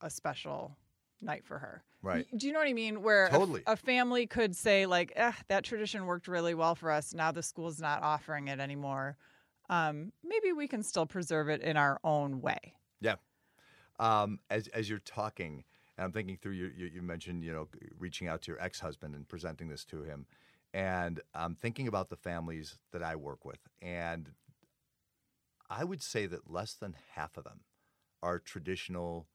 a 0.00 0.10
special 0.10 0.76
night 1.20 1.44
for 1.44 1.58
her? 1.58 1.84
Right. 2.02 2.26
Do 2.36 2.46
you 2.46 2.52
know 2.52 2.58
what 2.58 2.68
I 2.68 2.72
mean? 2.72 3.02
Where 3.02 3.28
Totally. 3.28 3.62
a, 3.66 3.76
family 3.76 4.26
could 4.26 4.56
say 4.56 4.86
like, 4.86 5.12
eh, 5.16 5.32
"That 5.48 5.64
tradition 5.64 6.06
worked 6.06 6.28
really 6.28 6.54
well 6.54 6.74
for 6.74 6.90
us. 6.90 7.12
Now 7.12 7.30
the 7.30 7.42
school's 7.42 7.80
not 7.80 8.02
offering 8.02 8.48
it 8.48 8.58
anymore. 8.58 9.16
Um, 9.68 10.12
maybe 10.24 10.52
we 10.52 10.66
can 10.66 10.82
still 10.82 11.06
preserve 11.06 11.48
it 11.48 11.60
in 11.60 11.76
our 11.76 12.00
own 12.02 12.40
way." 12.40 12.74
Um, 14.00 14.40
as 14.48 14.66
as 14.68 14.88
you're 14.88 14.98
talking, 14.98 15.62
and 15.96 16.04
I'm 16.04 16.12
thinking 16.12 16.38
through, 16.38 16.52
you, 16.52 16.72
you 16.74 16.86
you 16.86 17.02
mentioned 17.02 17.44
you 17.44 17.52
know 17.52 17.68
reaching 17.98 18.28
out 18.28 18.42
to 18.42 18.52
your 18.52 18.60
ex 18.60 18.80
husband 18.80 19.14
and 19.14 19.28
presenting 19.28 19.68
this 19.68 19.84
to 19.86 20.02
him, 20.02 20.26
and 20.72 21.20
I'm 21.34 21.54
thinking 21.54 21.86
about 21.86 22.08
the 22.08 22.16
families 22.16 22.78
that 22.92 23.02
I 23.02 23.14
work 23.16 23.44
with, 23.44 23.60
and 23.82 24.30
I 25.68 25.84
would 25.84 26.02
say 26.02 26.26
that 26.26 26.50
less 26.50 26.72
than 26.72 26.96
half 27.14 27.36
of 27.36 27.44
them 27.44 27.60
are 28.22 28.38
traditional 28.38 29.28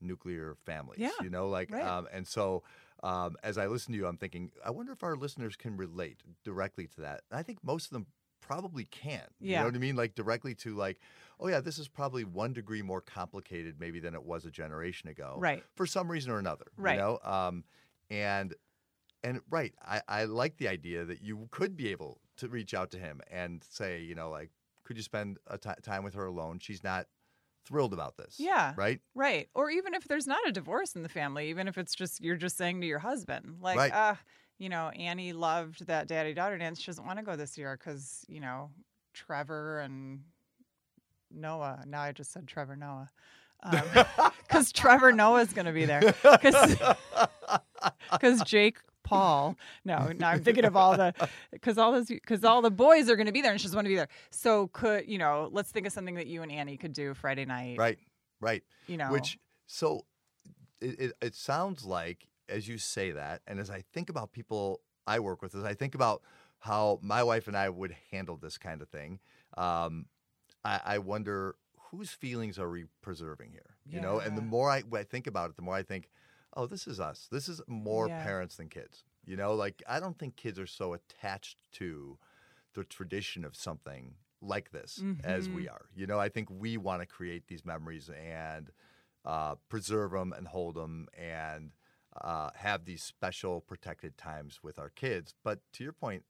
nuclear 0.00 0.56
families. 0.66 0.98
Yeah, 0.98 1.10
you 1.22 1.30
know, 1.30 1.48
like 1.48 1.70
right. 1.70 1.84
um, 1.84 2.08
and 2.12 2.26
so. 2.26 2.62
Um, 3.00 3.36
as 3.44 3.58
I 3.58 3.68
listen 3.68 3.92
to 3.92 3.96
you, 3.96 4.08
I'm 4.08 4.16
thinking, 4.16 4.50
I 4.66 4.70
wonder 4.70 4.90
if 4.90 5.04
our 5.04 5.14
listeners 5.14 5.54
can 5.54 5.76
relate 5.76 6.24
directly 6.42 6.88
to 6.88 7.02
that. 7.02 7.22
And 7.30 7.38
I 7.38 7.44
think 7.44 7.60
most 7.62 7.84
of 7.84 7.90
them 7.92 8.06
probably 8.48 8.84
can. 8.86 9.20
You 9.38 9.50
Yeah. 9.50 9.58
You 9.58 9.58
know 9.58 9.64
what 9.66 9.74
I 9.76 9.78
mean? 9.78 9.96
Like 9.96 10.14
directly 10.14 10.54
to 10.56 10.74
like, 10.74 10.98
oh 11.38 11.48
yeah, 11.48 11.60
this 11.60 11.78
is 11.78 11.86
probably 11.88 12.24
one 12.24 12.52
degree 12.52 12.82
more 12.82 13.00
complicated 13.00 13.76
maybe 13.78 14.00
than 14.00 14.14
it 14.14 14.24
was 14.24 14.44
a 14.44 14.50
generation 14.50 15.08
ago. 15.08 15.36
Right. 15.38 15.62
For 15.76 15.86
some 15.86 16.10
reason 16.10 16.32
or 16.32 16.38
another. 16.38 16.66
Right. 16.76 16.94
You 16.94 17.00
know? 17.00 17.18
Um, 17.22 17.64
and 18.10 18.54
and 19.22 19.40
right, 19.50 19.74
I, 19.84 20.00
I 20.08 20.24
like 20.24 20.56
the 20.58 20.68
idea 20.68 21.04
that 21.04 21.20
you 21.22 21.48
could 21.50 21.76
be 21.76 21.88
able 21.88 22.20
to 22.36 22.48
reach 22.48 22.72
out 22.72 22.90
to 22.92 22.98
him 22.98 23.20
and 23.30 23.64
say, 23.68 24.00
you 24.00 24.14
know, 24.14 24.30
like, 24.30 24.50
could 24.84 24.96
you 24.96 25.02
spend 25.02 25.38
a 25.48 25.58
time 25.58 26.04
with 26.04 26.14
her 26.14 26.26
alone? 26.26 26.60
She's 26.60 26.84
not 26.84 27.06
thrilled 27.66 27.92
about 27.92 28.16
this. 28.16 28.36
Yeah. 28.38 28.72
Right? 28.76 29.00
Right. 29.14 29.48
Or 29.54 29.70
even 29.70 29.92
if 29.94 30.04
there's 30.04 30.26
not 30.26 30.38
a 30.48 30.52
divorce 30.52 30.94
in 30.94 31.02
the 31.02 31.08
family, 31.08 31.50
even 31.50 31.68
if 31.68 31.76
it's 31.76 31.94
just 31.94 32.20
you're 32.22 32.36
just 32.36 32.56
saying 32.56 32.80
to 32.80 32.86
your 32.86 33.00
husband, 33.00 33.56
like, 33.60 33.76
Right. 33.76 33.92
uh, 33.92 34.14
you 34.58 34.68
know, 34.68 34.88
Annie 34.90 35.32
loved 35.32 35.86
that 35.86 36.08
daddy 36.08 36.34
daughter 36.34 36.58
dance. 36.58 36.80
She 36.80 36.86
doesn't 36.86 37.06
want 37.06 37.18
to 37.18 37.24
go 37.24 37.36
this 37.36 37.56
year 37.56 37.78
because, 37.78 38.24
you 38.28 38.40
know, 38.40 38.70
Trevor 39.14 39.80
and 39.80 40.20
Noah. 41.30 41.84
Now 41.86 42.02
I 42.02 42.12
just 42.12 42.32
said 42.32 42.46
Trevor 42.46 42.76
Noah. 42.76 43.08
Um, 43.62 43.82
because 44.42 44.72
Trevor 44.72 45.12
Noah's 45.12 45.52
going 45.52 45.66
to 45.66 45.72
be 45.72 45.84
there. 45.84 46.14
Because 48.10 48.42
Jake 48.44 48.78
Paul. 49.08 49.56
No, 49.84 50.12
now 50.16 50.30
I'm 50.30 50.42
thinking 50.42 50.64
of 50.64 50.76
all 50.76 50.96
the 50.96 51.14
because 51.52 51.78
all 51.78 51.92
those 51.92 52.06
because 52.06 52.44
all 52.44 52.60
the 52.60 52.70
boys 52.70 53.08
are 53.08 53.16
going 53.16 53.26
to 53.26 53.32
be 53.32 53.40
there 53.40 53.52
and 53.52 53.60
she 53.60 53.64
doesn't 53.64 53.76
want 53.76 53.86
to 53.86 53.90
be 53.90 53.96
there. 53.96 54.08
So 54.30 54.68
could 54.68 55.08
you 55.08 55.18
know? 55.18 55.48
Let's 55.50 55.70
think 55.70 55.86
of 55.86 55.92
something 55.92 56.16
that 56.16 56.26
you 56.26 56.42
and 56.42 56.52
Annie 56.52 56.76
could 56.76 56.92
do 56.92 57.14
Friday 57.14 57.44
night. 57.44 57.78
Right. 57.78 57.98
Right. 58.40 58.62
You 58.86 58.98
know, 58.98 59.10
Which 59.10 59.38
so 59.66 60.04
it, 60.80 61.00
it, 61.00 61.12
it 61.20 61.34
sounds 61.34 61.84
like 61.84 62.28
as 62.48 62.68
you 62.68 62.78
say 62.78 63.10
that, 63.12 63.42
and 63.46 63.58
as 63.60 63.70
I 63.70 63.82
think 63.92 64.10
about 64.10 64.32
people 64.32 64.80
I 65.06 65.20
work 65.20 65.42
with, 65.42 65.54
as 65.54 65.64
I 65.64 65.74
think 65.74 65.94
about 65.94 66.22
how 66.58 66.98
my 67.02 67.22
wife 67.22 67.46
and 67.48 67.56
I 67.56 67.68
would 67.68 67.94
handle 68.10 68.36
this 68.36 68.58
kind 68.58 68.82
of 68.82 68.88
thing, 68.88 69.20
um, 69.56 70.06
I, 70.64 70.80
I 70.84 70.98
wonder 70.98 71.56
whose 71.90 72.10
feelings 72.10 72.58
are 72.58 72.68
we 72.68 72.84
preserving 73.02 73.52
here? 73.52 73.76
You 73.90 74.00
know, 74.00 74.18
and 74.18 74.36
the 74.36 74.42
more 74.42 74.70
I, 74.70 74.82
I 74.92 75.02
think 75.04 75.26
about 75.26 75.50
it, 75.50 75.56
the 75.56 75.62
more 75.62 75.74
I 75.74 75.82
think, 75.82 76.10
oh, 76.54 76.66
this 76.66 76.86
is 76.86 77.00
us. 77.00 77.28
This 77.30 77.48
is 77.48 77.62
more 77.66 78.08
Yeah. 78.08 78.22
parents 78.22 78.56
than 78.56 78.68
kids. 78.68 79.04
You 79.24 79.36
know, 79.36 79.54
like 79.54 79.82
I 79.88 79.98
don't 80.00 80.18
think 80.18 80.36
kids 80.36 80.58
are 80.58 80.66
so 80.66 80.92
attached 80.94 81.56
to 81.74 82.18
the 82.74 82.84
tradition 82.84 83.44
of 83.44 83.56
something 83.56 84.14
like 84.40 84.70
this 84.70 85.02
as 85.24 85.48
we 85.50 85.68
are. 85.68 85.86
You 85.96 86.06
know, 86.06 86.18
I 86.18 86.28
think 86.28 86.48
we 86.50 86.76
want 86.76 87.00
to 87.00 87.06
create 87.06 87.48
these 87.48 87.64
memories 87.64 88.10
and 88.10 88.70
uh, 89.24 89.56
preserve 89.68 90.12
them 90.12 90.32
and 90.36 90.46
hold 90.46 90.74
them 90.74 91.08
and 91.16 91.70
uh, 92.22 92.50
have 92.54 92.84
these 92.84 93.02
special 93.02 93.60
protected 93.60 94.16
times 94.16 94.60
with 94.62 94.78
our 94.78 94.90
kids. 94.90 95.34
But 95.44 95.60
to 95.74 95.84
your 95.84 95.92
point, 95.92 96.24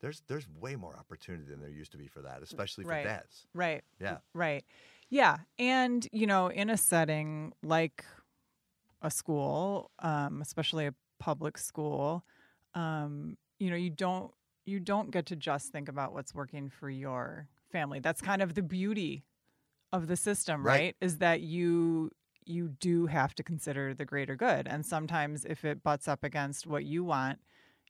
there's 0.00 0.22
there's 0.28 0.48
way 0.48 0.76
more 0.76 0.96
opportunity 0.98 1.44
than 1.44 1.60
there 1.60 1.70
used 1.70 1.92
to 1.92 1.98
be 1.98 2.08
for 2.08 2.22
that, 2.22 2.42
especially 2.42 2.84
for 2.84 2.96
Right. 2.96 3.04
dads. 3.04 3.46
Right. 3.54 3.84
Yeah. 4.00 4.18
Right. 4.34 4.64
Yeah. 5.10 5.38
And, 5.58 6.06
you 6.12 6.26
know, 6.26 6.48
in 6.48 6.70
a 6.70 6.76
setting 6.76 7.52
like 7.62 8.04
a 9.02 9.10
school, 9.10 9.90
um, 10.00 10.40
especially 10.42 10.86
a 10.86 10.94
public 11.18 11.58
school, 11.58 12.24
um, 12.74 13.36
you 13.58 13.70
know, 13.70 13.76
you 13.76 13.90
don't 13.90 14.32
you 14.66 14.80
don't 14.80 15.10
get 15.10 15.26
to 15.26 15.36
just 15.36 15.72
think 15.72 15.88
about 15.88 16.12
what's 16.14 16.34
working 16.34 16.70
for 16.70 16.88
your 16.90 17.48
family. 17.70 18.00
That's 18.00 18.22
kind 18.22 18.42
of 18.42 18.54
the 18.54 18.62
beauty 18.62 19.24
of 19.92 20.08
the 20.08 20.16
system, 20.16 20.64
Right. 20.64 20.66
right? 20.66 20.96
Is 21.00 21.18
that 21.18 21.42
you 21.42 22.10
you 22.46 22.68
do 22.68 23.06
have 23.06 23.34
to 23.36 23.42
consider 23.42 23.94
the 23.94 24.04
greater 24.04 24.36
good. 24.36 24.68
And 24.68 24.84
sometimes 24.86 25.44
if 25.44 25.64
it 25.64 25.82
butts 25.82 26.08
up 26.08 26.24
against 26.24 26.66
what 26.66 26.84
you 26.84 27.04
want, 27.04 27.40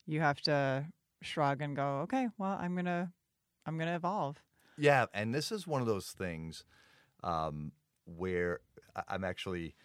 you 0.07 0.21
have 0.21 0.41
to 0.43 0.89
shrug 1.23 1.63
and 1.63 1.77
go, 1.77 2.01
"Okay, 2.03 2.29
well, 2.39 2.59
I'm 2.61 2.75
going 2.75 2.87
to 2.87 3.13
I'm 3.67 3.79
going 3.79 3.89
to 3.89 3.97
evolve." 3.97 4.43
Yeah, 4.77 5.07
and 5.15 5.35
this 5.35 5.53
is 5.53 5.67
one 5.67 5.81
of 5.81 5.87
those 5.87 6.11
things 6.13 6.65
um, 7.25 7.73
where 8.07 8.61
I'm 9.09 9.25
actually 9.25 9.77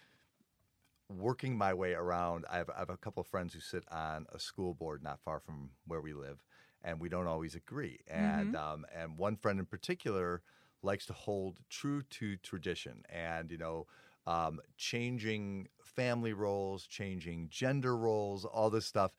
working 1.10 1.58
my 1.58 1.74
way 1.74 1.94
around. 1.94 2.46
I 2.50 2.58
have, 2.58 2.70
I 2.70 2.80
have 2.80 2.90
a 2.90 2.98
couple 2.98 3.22
of 3.22 3.28
friends 3.28 3.54
who 3.54 3.60
sit 3.60 3.84
on 3.92 4.28
a 4.32 4.40
school 4.40 4.74
board 4.74 5.02
not 5.04 5.22
far 5.22 5.40
from 5.40 5.72
where 5.86 6.02
we 6.02 6.14
live, 6.14 6.44
and 6.82 7.00
we 7.00 7.10
don't 7.10 7.28
always 7.28 7.56
agree. 7.56 8.00
And 8.08 8.56
um, 8.56 8.86
and 8.94 9.18
one 9.18 9.36
friend 9.36 9.60
in 9.60 9.66
particular 9.66 10.44
likes 10.82 11.06
to 11.08 11.14
hold 11.14 11.60
true 11.70 12.04
to 12.04 12.38
tradition, 12.38 13.04
and 13.10 13.52
you 13.52 13.58
know. 13.58 13.88
Um, 14.30 14.60
changing 14.78 15.68
family 15.84 16.34
roles, 16.34 16.86
changing 16.88 17.50
gender 17.50 17.98
roles, 17.98 18.46
all 18.46 18.70
this 18.70 18.86
stuff. 18.86 19.12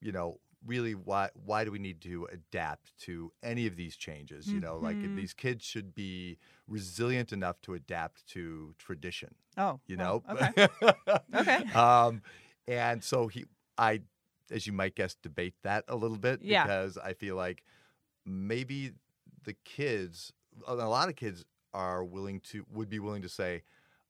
You 0.00 0.12
know, 0.12 0.40
really, 0.66 0.94
why 0.94 1.30
why 1.34 1.64
do 1.64 1.70
we 1.70 1.78
need 1.78 2.00
to 2.02 2.26
adapt 2.32 2.96
to 3.00 3.32
any 3.42 3.66
of 3.66 3.76
these 3.76 3.96
changes? 3.96 4.52
You 4.52 4.60
know, 4.60 4.78
like 4.78 5.00
Mhm. 5.02 5.14
these 5.14 5.34
kids 5.34 5.64
should 5.64 5.94
be 5.94 6.38
resilient 6.68 7.32
enough 7.32 7.60
to 7.62 7.74
adapt 7.74 8.26
to 8.28 8.74
tradition. 8.78 9.34
Oh, 9.56 9.80
You 9.86 9.96
well, 9.96 10.22
know, 10.24 10.24
okay. 10.30 10.52
Okay. 11.34 11.64
um, 11.74 12.22
and 12.66 13.02
so 13.04 13.28
he, 13.28 13.44
I, 13.78 14.02
as 14.50 14.66
you 14.66 14.72
might 14.72 14.94
guess, 14.94 15.14
debate 15.14 15.54
that 15.62 15.84
a 15.88 15.96
little 15.96 16.18
bit 16.18 16.40
Yeah. 16.40 16.66
because 16.66 16.98
I 16.98 17.12
feel 17.14 17.36
like 17.36 17.64
maybe 18.24 18.92
the 19.44 19.54
kids, 19.64 20.32
a 20.66 20.74
lot 20.74 21.08
of 21.08 21.16
kids 21.16 21.44
are 21.74 22.04
willing 22.04 22.40
to, 22.40 22.64
would 22.72 22.88
be 22.88 22.98
willing 23.00 23.22
to 23.22 23.28
say, 23.28 23.62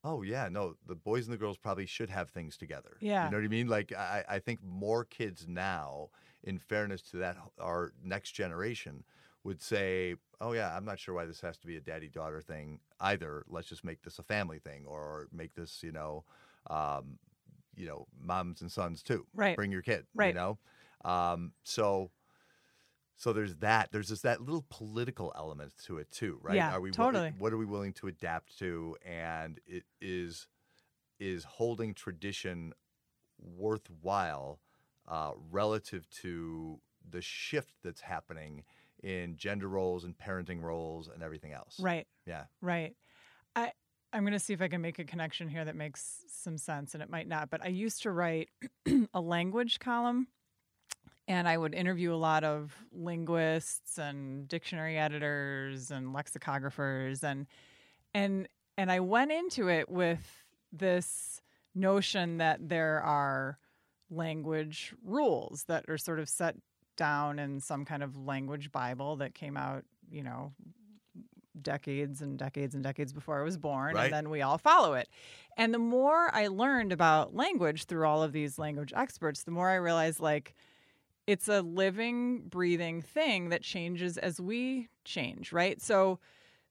oh 0.05 0.21
yeah, 0.21 0.47
no, 0.49 0.75
the 0.87 0.95
boys 0.95 1.25
and 1.25 1.33
the 1.33 1.37
girls 1.37 1.57
probably 1.57 1.85
should 1.85 2.09
have 2.09 2.29
things 2.29 2.55
together. 2.55 2.97
Yeah. 3.01 3.25
you 3.25 3.31
know 3.31 3.37
what 3.37 3.43
I 3.43 3.49
mean. 3.49 3.67
Like 3.67 3.91
I, 3.91 4.23
I 4.29 4.39
think 4.39 4.59
more 4.63 5.03
kids 5.03 5.47
now, 5.47 6.09
in 6.43 6.59
fairness 6.59 7.01
to 7.11 7.17
that, 7.17 7.37
our 7.59 7.91
next 8.03 8.31
generation 8.31 9.03
would 9.43 9.61
say, 9.61 10.15
oh 10.39 10.53
yeah, 10.53 10.75
I'm 10.75 10.85
not 10.85 10.99
sure 10.99 11.15
why 11.15 11.25
this 11.25 11.41
has 11.41 11.57
to 11.57 11.67
be 11.67 11.75
a 11.75 11.81
daddy 11.81 12.07
daughter 12.07 12.41
thing 12.41 12.79
either. 13.01 13.43
Let's 13.49 13.67
just 13.67 13.83
make 13.83 14.03
this 14.03 14.19
a 14.19 14.23
family 14.23 14.59
thing 14.59 14.85
or 14.87 15.27
make 15.33 15.55
this, 15.55 15.81
you 15.83 15.91
know. 15.91 16.23
Um, 16.69 17.19
you 17.75 17.85
know, 17.85 18.07
moms 18.19 18.61
and 18.61 18.71
sons 18.71 19.03
too. 19.03 19.25
Right. 19.33 19.55
Bring 19.55 19.71
your 19.71 19.81
kid. 19.81 20.05
right 20.15 20.27
You 20.27 20.33
know, 20.33 20.57
um, 21.03 21.51
so 21.63 22.09
so 23.17 23.33
there's 23.33 23.55
that. 23.57 23.91
There's 23.91 24.09
just 24.09 24.23
that 24.23 24.41
little 24.41 24.65
political 24.69 25.31
element 25.35 25.73
to 25.85 25.97
it 25.97 26.11
too, 26.11 26.39
right? 26.41 26.55
Yeah, 26.55 26.73
are 26.73 26.81
we 26.81 26.91
totally. 26.91 27.33
What 27.37 27.53
are 27.53 27.57
we 27.57 27.65
willing 27.65 27.93
to 27.93 28.07
adapt 28.07 28.57
to? 28.59 28.97
And 29.05 29.59
it 29.65 29.83
is 30.01 30.47
is 31.19 31.43
holding 31.45 31.93
tradition 31.93 32.73
worthwhile 33.39 34.59
uh, 35.07 35.31
relative 35.51 36.09
to 36.09 36.79
the 37.09 37.21
shift 37.21 37.73
that's 37.83 38.01
happening 38.01 38.63
in 39.03 39.37
gender 39.37 39.67
roles 39.67 40.03
and 40.03 40.17
parenting 40.17 40.61
roles 40.61 41.07
and 41.07 41.23
everything 41.23 41.53
else. 41.53 41.79
Right. 41.79 42.07
Yeah. 42.25 42.45
Right. 42.61 42.95
I 43.55 43.71
I'm 44.11 44.23
going 44.23 44.33
to 44.33 44.39
see 44.39 44.53
if 44.53 44.61
I 44.61 44.69
can 44.69 44.81
make 44.81 44.97
a 44.99 45.03
connection 45.03 45.49
here 45.49 45.65
that 45.65 45.75
makes 45.75 46.23
some 46.29 46.57
sense 46.57 46.93
and 46.93 47.03
it 47.03 47.09
might 47.09 47.27
not, 47.27 47.49
but 47.49 47.61
I 47.61 47.67
used 47.67 48.01
to 48.03 48.11
write 48.11 48.49
a 49.13 49.19
language 49.19 49.79
column 49.79 50.27
and 51.27 51.47
I 51.47 51.57
would 51.57 51.73
interview 51.73 52.13
a 52.13 52.15
lot 52.17 52.43
of 52.43 52.73
linguists 52.91 53.97
and 53.97 54.47
dictionary 54.47 54.97
editors 54.97 55.91
and 55.91 56.13
lexicographers 56.15 57.23
and 57.23 57.47
and 58.13 58.47
and 58.77 58.91
I 58.91 58.99
went 58.99 59.31
into 59.31 59.69
it 59.69 59.89
with 59.89 60.43
this 60.71 61.41
notion 61.73 62.37
that 62.37 62.67
there 62.69 63.01
are 63.01 63.57
language 64.09 64.93
rules 65.03 65.63
that 65.67 65.85
are 65.89 65.97
sort 65.97 66.19
of 66.19 66.29
set 66.29 66.55
down 66.97 67.39
in 67.39 67.59
some 67.59 67.85
kind 67.85 68.03
of 68.03 68.15
language 68.15 68.71
bible 68.71 69.15
that 69.17 69.33
came 69.33 69.57
out, 69.57 69.83
you 70.09 70.23
know, 70.23 70.53
decades 71.61 72.21
and 72.21 72.37
decades 72.37 72.75
and 72.75 72.83
decades 72.83 73.13
before 73.13 73.39
I 73.39 73.43
was 73.43 73.57
born, 73.57 73.95
Right. 73.95 74.05
and 74.05 74.13
then 74.13 74.29
we 74.29 74.41
all 74.41 74.57
follow 74.57 74.93
it. 74.93 75.07
And 75.57 75.73
the 75.73 75.79
more 75.79 76.29
I 76.35 76.47
learned 76.47 76.91
about 76.91 77.33
language 77.33 77.85
through 77.85 78.05
all 78.05 78.21
of 78.23 78.33
these 78.33 78.59
language 78.59 78.91
experts, 78.95 79.43
the 79.43 79.51
more 79.51 79.69
I 79.69 79.75
realized 79.75 80.19
like 80.19 80.53
it's 81.27 81.47
a 81.47 81.61
living, 81.61 82.41
breathing 82.47 83.01
thing 83.01 83.49
that 83.49 83.61
changes 83.61 84.17
as 84.17 84.39
we 84.39 84.89
change, 85.03 85.51
right? 85.51 85.81
So 85.81 86.19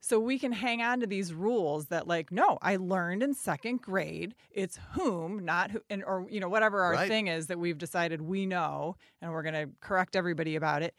so 0.01 0.21
we 0.21 0.39
can 0.39 0.53
hang 0.53 0.83
on 0.83 1.01
to 1.01 1.07
these 1.07 1.33
rules 1.33 1.87
that 1.87 2.07
like 2.07 2.31
no 2.31 2.59
i 2.61 2.77
learned 2.77 3.23
in 3.23 3.33
second 3.33 3.81
grade 3.81 4.35
it's 4.51 4.79
whom 4.93 5.43
not 5.45 5.71
who 5.71 5.81
and, 5.89 6.05
or 6.05 6.27
you 6.29 6.41
know 6.41 6.49
whatever 6.49 6.83
our 6.83 6.97
Right. 6.97 7.09
thing 7.09 7.27
is 7.29 7.47
that 7.47 7.59
we've 7.59 7.79
decided 7.79 8.21
we 8.21 8.45
know 8.45 8.97
and 9.23 9.33
we're 9.33 9.43
going 9.43 9.55
to 9.55 9.71
correct 9.81 10.15
everybody 10.15 10.57
about 10.57 10.83
it 10.83 10.95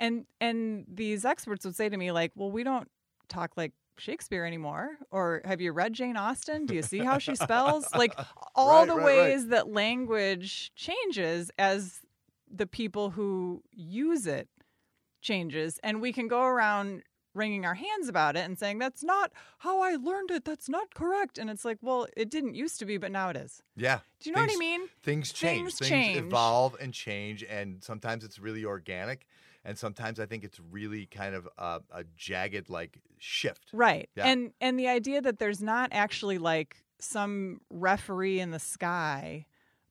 and 0.00 0.26
and 0.40 0.84
these 0.92 1.24
experts 1.24 1.64
would 1.64 1.76
say 1.76 1.88
to 1.88 1.96
me 1.96 2.10
like 2.10 2.32
well 2.34 2.50
we 2.50 2.64
don't 2.64 2.90
talk 3.28 3.52
like 3.56 3.72
shakespeare 3.96 4.44
anymore 4.44 4.90
or 5.10 5.40
have 5.44 5.60
you 5.60 5.70
read 5.72 5.92
jane 5.92 6.16
austen 6.16 6.66
do 6.66 6.74
you 6.74 6.82
see 6.82 7.02
how 7.02 7.18
she 7.18 7.34
spells 7.36 7.92
like 7.94 8.16
all 8.56 8.84
Right, 8.84 8.86
the 8.86 8.96
right, 8.96 9.04
ways 9.04 9.46
that 9.48 9.68
language 9.68 10.72
changes 10.74 11.50
as 11.58 12.00
the 12.54 12.66
people 12.66 13.10
who 13.10 13.62
use 13.72 14.26
it 14.26 14.48
changes 15.20 15.78
and 15.82 16.00
we 16.00 16.12
can 16.12 16.28
go 16.28 16.42
around 16.44 17.02
wringing 17.34 17.64
our 17.64 17.74
hands 17.74 18.08
about 18.08 18.36
it 18.36 18.40
and 18.40 18.58
saying 18.58 18.78
that's 18.78 19.04
not 19.04 19.30
how 19.58 19.80
I 19.80 19.94
learned 19.96 20.30
it 20.30 20.44
that's 20.44 20.68
not 20.68 20.94
correct 20.94 21.38
and 21.38 21.50
it's 21.50 21.64
like 21.64 21.78
well 21.82 22.06
it 22.16 22.30
didn't 22.30 22.54
used 22.54 22.78
to 22.80 22.84
be 22.86 22.96
but 22.98 23.12
now 23.12 23.28
it 23.28 23.36
is 23.36 23.62
Yeah. 23.76 23.98
do 24.20 24.30
you 24.30 24.34
know 24.36 24.42
what 24.42 24.50
I 24.52 24.56
mean 24.56 24.82
Things 25.02 25.32
change. 25.32 25.74
Things 25.74 25.88
change. 25.88 26.16
evolve 26.18 26.76
and 26.80 26.92
change, 26.92 27.44
and 27.44 27.82
sometimes 27.82 28.24
it's 28.24 28.38
really 28.38 28.64
organic, 28.64 29.26
and 29.64 29.78
sometimes 29.78 30.18
I 30.18 30.26
think 30.26 30.42
it's 30.44 30.58
really 30.70 31.06
kind 31.06 31.34
of 31.34 31.48
a, 31.58 31.80
a 31.92 32.04
jagged 32.16 32.70
like 32.70 32.98
shift. 33.18 33.70
right 33.72 34.08
Yeah. 34.16 34.26
and 34.26 34.52
and 34.60 34.78
the 34.78 34.88
idea 34.88 35.20
that 35.20 35.38
there's 35.38 35.62
not 35.62 35.90
actually 35.92 36.38
like 36.38 36.76
some 37.00 37.60
referee 37.70 38.40
in 38.40 38.50
the 38.50 38.58
sky 38.58 39.46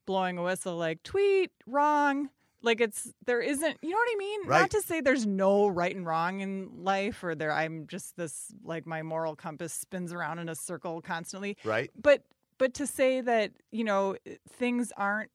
blowing 0.05 0.37
a 0.37 0.43
whistle 0.43 0.75
like 0.75 1.03
tweet 1.03 1.51
wrong 1.65 2.29
like 2.67 2.79
it's 2.81 3.11
there 3.25 3.41
isn't 3.41 3.77
you 3.81 3.89
know 3.89 3.97
what 3.97 4.09
I 4.13 4.15
mean 4.17 4.39
Right. 4.45 4.59
not 4.61 4.69
to 4.71 4.81
say 4.83 5.01
there's 5.01 5.25
no 5.25 5.67
right 5.67 5.95
and 5.95 6.05
wrong 6.05 6.41
in 6.41 6.69
life 6.83 7.23
or 7.23 7.33
there 7.33 7.51
I'm 7.51 7.87
just 7.87 8.15
this 8.17 8.53
like 8.63 8.85
my 8.85 9.01
moral 9.01 9.35
compass 9.35 9.73
spins 9.73 10.13
around 10.13 10.37
in 10.39 10.49
a 10.49 10.55
circle 10.55 11.01
constantly 11.01 11.57
Right. 11.63 11.89
but 11.99 12.21
but 12.59 12.73
to 12.75 12.85
say 12.85 13.21
that 13.21 13.51
you 13.71 13.83
know 13.83 14.15
things 14.59 14.91
aren't 14.97 15.31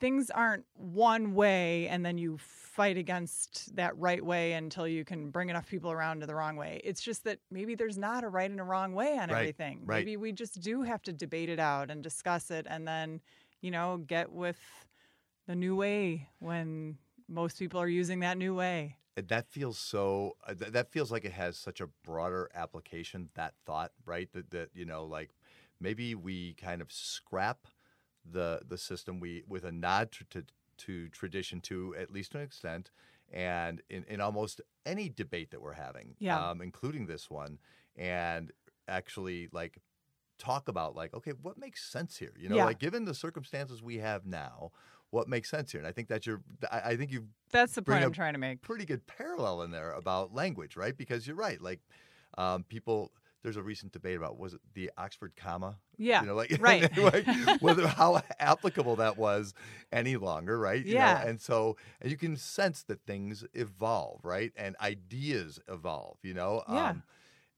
things 0.00 0.30
aren't 0.30 0.64
one 0.74 1.34
way 1.34 1.86
and 1.88 2.04
then 2.04 2.18
you 2.18 2.36
fight 2.38 2.96
against 2.96 3.74
that 3.76 3.96
right 3.98 4.24
way 4.24 4.52
until 4.54 4.88
you 4.88 5.04
can 5.04 5.30
bring 5.30 5.48
enough 5.48 5.68
people 5.68 5.92
around 5.92 6.20
to 6.20 6.26
the 6.26 6.34
wrong 6.34 6.56
way 6.56 6.80
it's 6.82 7.00
just 7.02 7.22
that 7.24 7.38
maybe 7.50 7.74
there's 7.74 7.98
not 7.98 8.24
a 8.24 8.28
right 8.28 8.50
and 8.50 8.58
a 8.60 8.64
wrong 8.64 8.94
way 8.94 9.12
on 9.12 9.28
Right, 9.28 9.30
everything 9.38 9.82
right. 9.84 9.98
maybe 9.98 10.16
we 10.16 10.32
just 10.32 10.60
do 10.60 10.82
have 10.82 11.02
to 11.02 11.12
debate 11.12 11.48
it 11.48 11.60
out 11.60 11.90
and 11.90 12.02
discuss 12.02 12.50
it 12.50 12.66
and 12.68 12.86
then 12.88 13.20
you 13.60 13.70
know 13.70 13.98
get 14.06 14.32
with 14.32 14.58
the 15.46 15.54
new 15.54 15.76
way 15.76 16.28
when 16.38 16.98
most 17.28 17.58
people 17.58 17.80
are 17.80 17.88
using 17.88 18.20
that 18.20 18.36
new 18.36 18.54
way 18.54 18.96
that 19.16 19.46
feels 19.48 19.78
so. 19.78 20.36
Uh, 20.46 20.54
th- 20.54 20.72
that 20.72 20.90
feels 20.90 21.10
like 21.12 21.24
it 21.24 21.32
has 21.32 21.56
such 21.58 21.80
a 21.80 21.86
broader 22.04 22.48
application. 22.54 23.28
That 23.34 23.54
thought, 23.66 23.92
right? 24.06 24.32
That 24.32 24.50
that 24.52 24.70
you 24.74 24.84
know, 24.84 25.04
like 25.04 25.30
maybe 25.80 26.14
we 26.14 26.54
kind 26.54 26.80
of 26.80 26.90
scrap 26.90 27.66
the 28.24 28.60
the 28.66 28.78
system 28.78 29.20
we 29.20 29.42
with 29.46 29.64
a 29.64 29.72
nod 29.72 30.12
to, 30.12 30.24
to, 30.24 30.44
to 30.78 31.08
tradition 31.10 31.60
to 31.62 31.94
at 31.98 32.10
least 32.10 32.32
to 32.32 32.38
an 32.38 32.44
extent, 32.44 32.90
and 33.30 33.82
in, 33.90 34.04
in 34.04 34.20
almost 34.20 34.60
any 34.86 35.08
debate 35.10 35.50
that 35.50 35.60
we're 35.60 35.72
having, 35.74 36.14
Yeah. 36.18 36.50
um, 36.50 36.62
including 36.62 37.06
this 37.06 37.28
one, 37.30 37.58
and 37.96 38.50
actually 38.88 39.48
like 39.52 39.78
talk 40.38 40.68
about 40.68 40.96
like 40.96 41.12
okay, 41.14 41.32
what 41.42 41.58
makes 41.58 41.84
sense 41.84 42.16
here? 42.16 42.32
You 42.38 42.48
know, 42.48 42.56
Yeah. 42.56 42.64
like 42.64 42.78
given 42.78 43.04
the 43.04 43.14
circumstances 43.14 43.82
we 43.82 43.98
have 43.98 44.24
now, 44.24 44.72
what 45.12 45.28
makes 45.28 45.48
sense 45.48 45.70
here? 45.70 45.78
And 45.80 45.86
I 45.86 45.92
think 45.92 46.08
that's 46.08 46.26
your. 46.26 46.40
I, 46.70 46.80
I 46.90 46.96
think 46.96 47.12
you 47.12 47.26
that's 47.52 47.74
the 47.74 47.82
point 47.82 48.02
i'm 48.02 48.12
trying 48.12 48.32
to 48.32 48.38
make 48.38 48.60
pretty 48.62 48.84
good 48.84 49.06
parallel 49.06 49.62
in 49.62 49.70
there 49.70 49.92
about 49.92 50.34
language, 50.34 50.76
right? 50.76 50.96
Because 50.96 51.26
you're 51.26 51.36
right. 51.36 51.60
Like 51.60 51.80
um, 52.38 52.64
people, 52.64 53.12
there's 53.42 53.58
a 53.58 53.62
recent 53.62 53.92
debate 53.92 54.16
about 54.16 54.38
was 54.38 54.54
it 54.54 54.60
the 54.74 54.90
Oxford 54.96 55.32
comma? 55.36 55.76
yeah 55.98 56.22
You 56.22 56.28
know, 56.28 56.34
like, 56.34 56.56
right. 56.60 56.96
like 56.98 57.26
whether 57.60 57.86
how 57.86 58.22
applicable 58.40 58.96
that 58.96 59.18
was 59.18 59.52
any 59.92 60.16
longer, 60.16 60.58
right? 60.58 60.84
You 60.84 60.94
know, 60.94 61.00
Yeah. 61.00 61.26
and 61.26 61.38
so 61.40 61.76
and 62.00 62.10
you 62.10 62.16
can 62.16 62.36
sense 62.36 62.82
that 62.84 63.02
things 63.06 63.44
evolve, 63.52 64.20
right? 64.24 64.50
And 64.56 64.74
ideas 64.80 65.60
evolve. 65.68 66.16
You 66.22 66.34
know. 66.34 66.62
Yeah. 66.68 66.88
Um, 66.90 67.02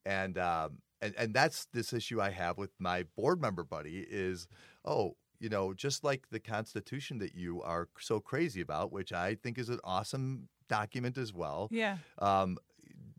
and 0.05 0.37
um, 0.39 0.79
and 1.01 1.15
and 1.17 1.33
that's 1.33 1.67
this 1.73 1.93
issue 1.93 2.21
I 2.21 2.31
have 2.31 2.59
with 2.59 2.73
my 2.81 3.05
board 3.17 3.41
member 3.41 3.63
buddy 3.63 4.05
is 4.11 4.49
oh 4.85 5.17
you 5.41 5.49
know 5.49 5.75
just 5.75 6.05
like 6.05 6.29
the 6.31 6.41
Constitution 6.41 7.19
that 7.19 7.35
you 7.35 7.63
are 7.63 7.89
so 7.99 8.21
crazy 8.21 8.61
about, 8.61 8.93
which 8.93 9.13
I 9.13 9.35
think 9.35 9.59
is 9.59 9.69
an 9.69 9.81
awesome 9.85 10.49
document 10.69 11.19
as 11.19 11.33
well. 11.33 11.69
yeah 11.71 11.99
Um, 12.19 12.59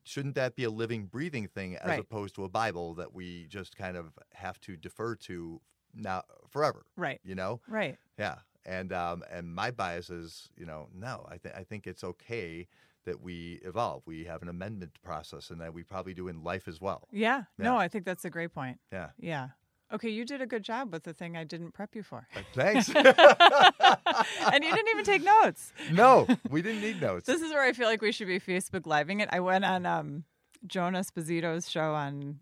shouldn't 0.03 0.35
that 0.35 0.55
be 0.55 0.63
a 0.63 0.69
living, 0.69 1.05
breathing 1.05 1.47
thing 1.47 1.75
as 1.77 1.87
Right. 1.89 1.99
opposed 1.99 2.35
to 2.35 2.43
a 2.43 2.49
Bible 2.49 2.93
that 2.95 3.13
we 3.13 3.47
just 3.47 3.75
kind 3.75 3.97
of 3.97 4.13
have 4.33 4.59
to 4.61 4.75
defer 4.77 5.15
to 5.15 5.61
now 5.93 6.23
forever? 6.49 6.85
right 6.95 7.19
You 7.23 7.35
know, 7.35 7.61
right 7.67 7.97
yeah. 8.17 8.39
And 8.67 8.91
um, 8.93 9.23
and 9.29 9.53
my 9.53 9.69
bias 9.69 10.09
is, 10.09 10.49
you 10.57 10.65
know, 10.65 10.87
no. 10.91 11.27
I 11.29 11.37
think 11.37 11.53
I 11.55 11.63
think 11.63 11.85
it's 11.85 12.03
okay 12.03 12.67
that 13.03 13.21
we 13.21 13.59
evolve. 13.63 14.01
We 14.07 14.23
have 14.25 14.41
an 14.41 14.49
amendment 14.49 14.93
process, 15.03 15.51
and 15.51 15.61
that 15.61 15.71
we 15.71 15.83
probably 15.83 16.15
do 16.15 16.27
in 16.27 16.43
life 16.43 16.67
as 16.67 16.81
well. 16.81 17.07
Yeah. 17.11 17.43
No, 17.59 17.77
I 17.77 17.87
think 17.87 18.05
that's 18.05 18.25
a 18.25 18.31
great 18.31 18.51
point. 18.55 18.79
Yeah. 18.91 19.09
Yeah. 19.19 19.49
Okay, 19.93 20.09
you 20.09 20.25
did 20.25 20.41
a 20.41 20.47
good 20.47 20.63
job 20.63 20.91
with 20.91 21.03
the 21.03 21.13
thing 21.13 21.37
I 21.37 21.43
didn't 21.43 21.73
prep 21.73 21.95
you 21.95 22.01
for. 22.03 22.27
Thanks. 22.53 22.89
and 22.95 23.05
you 23.05 24.73
didn't 24.73 24.89
even 24.89 25.05
take 25.05 25.23
notes. 25.23 25.71
no, 25.91 26.27
we 26.49 26.61
didn't 26.61 26.81
need 26.81 27.01
notes. 27.01 27.27
This 27.27 27.41
is 27.41 27.51
where 27.51 27.63
I 27.63 27.71
feel 27.73 27.87
like 27.87 28.01
we 28.01 28.11
should 28.11 28.27
be 28.27 28.39
Facebook 28.39 28.85
living 28.85 29.19
it. 29.19 29.29
I 29.31 29.39
went 29.41 29.63
on 29.63 29.85
um 29.85 30.23
Joan 30.65 30.93
Esposito's 30.93 31.69
show 31.69 31.93
on 31.93 32.39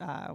uh 0.00 0.34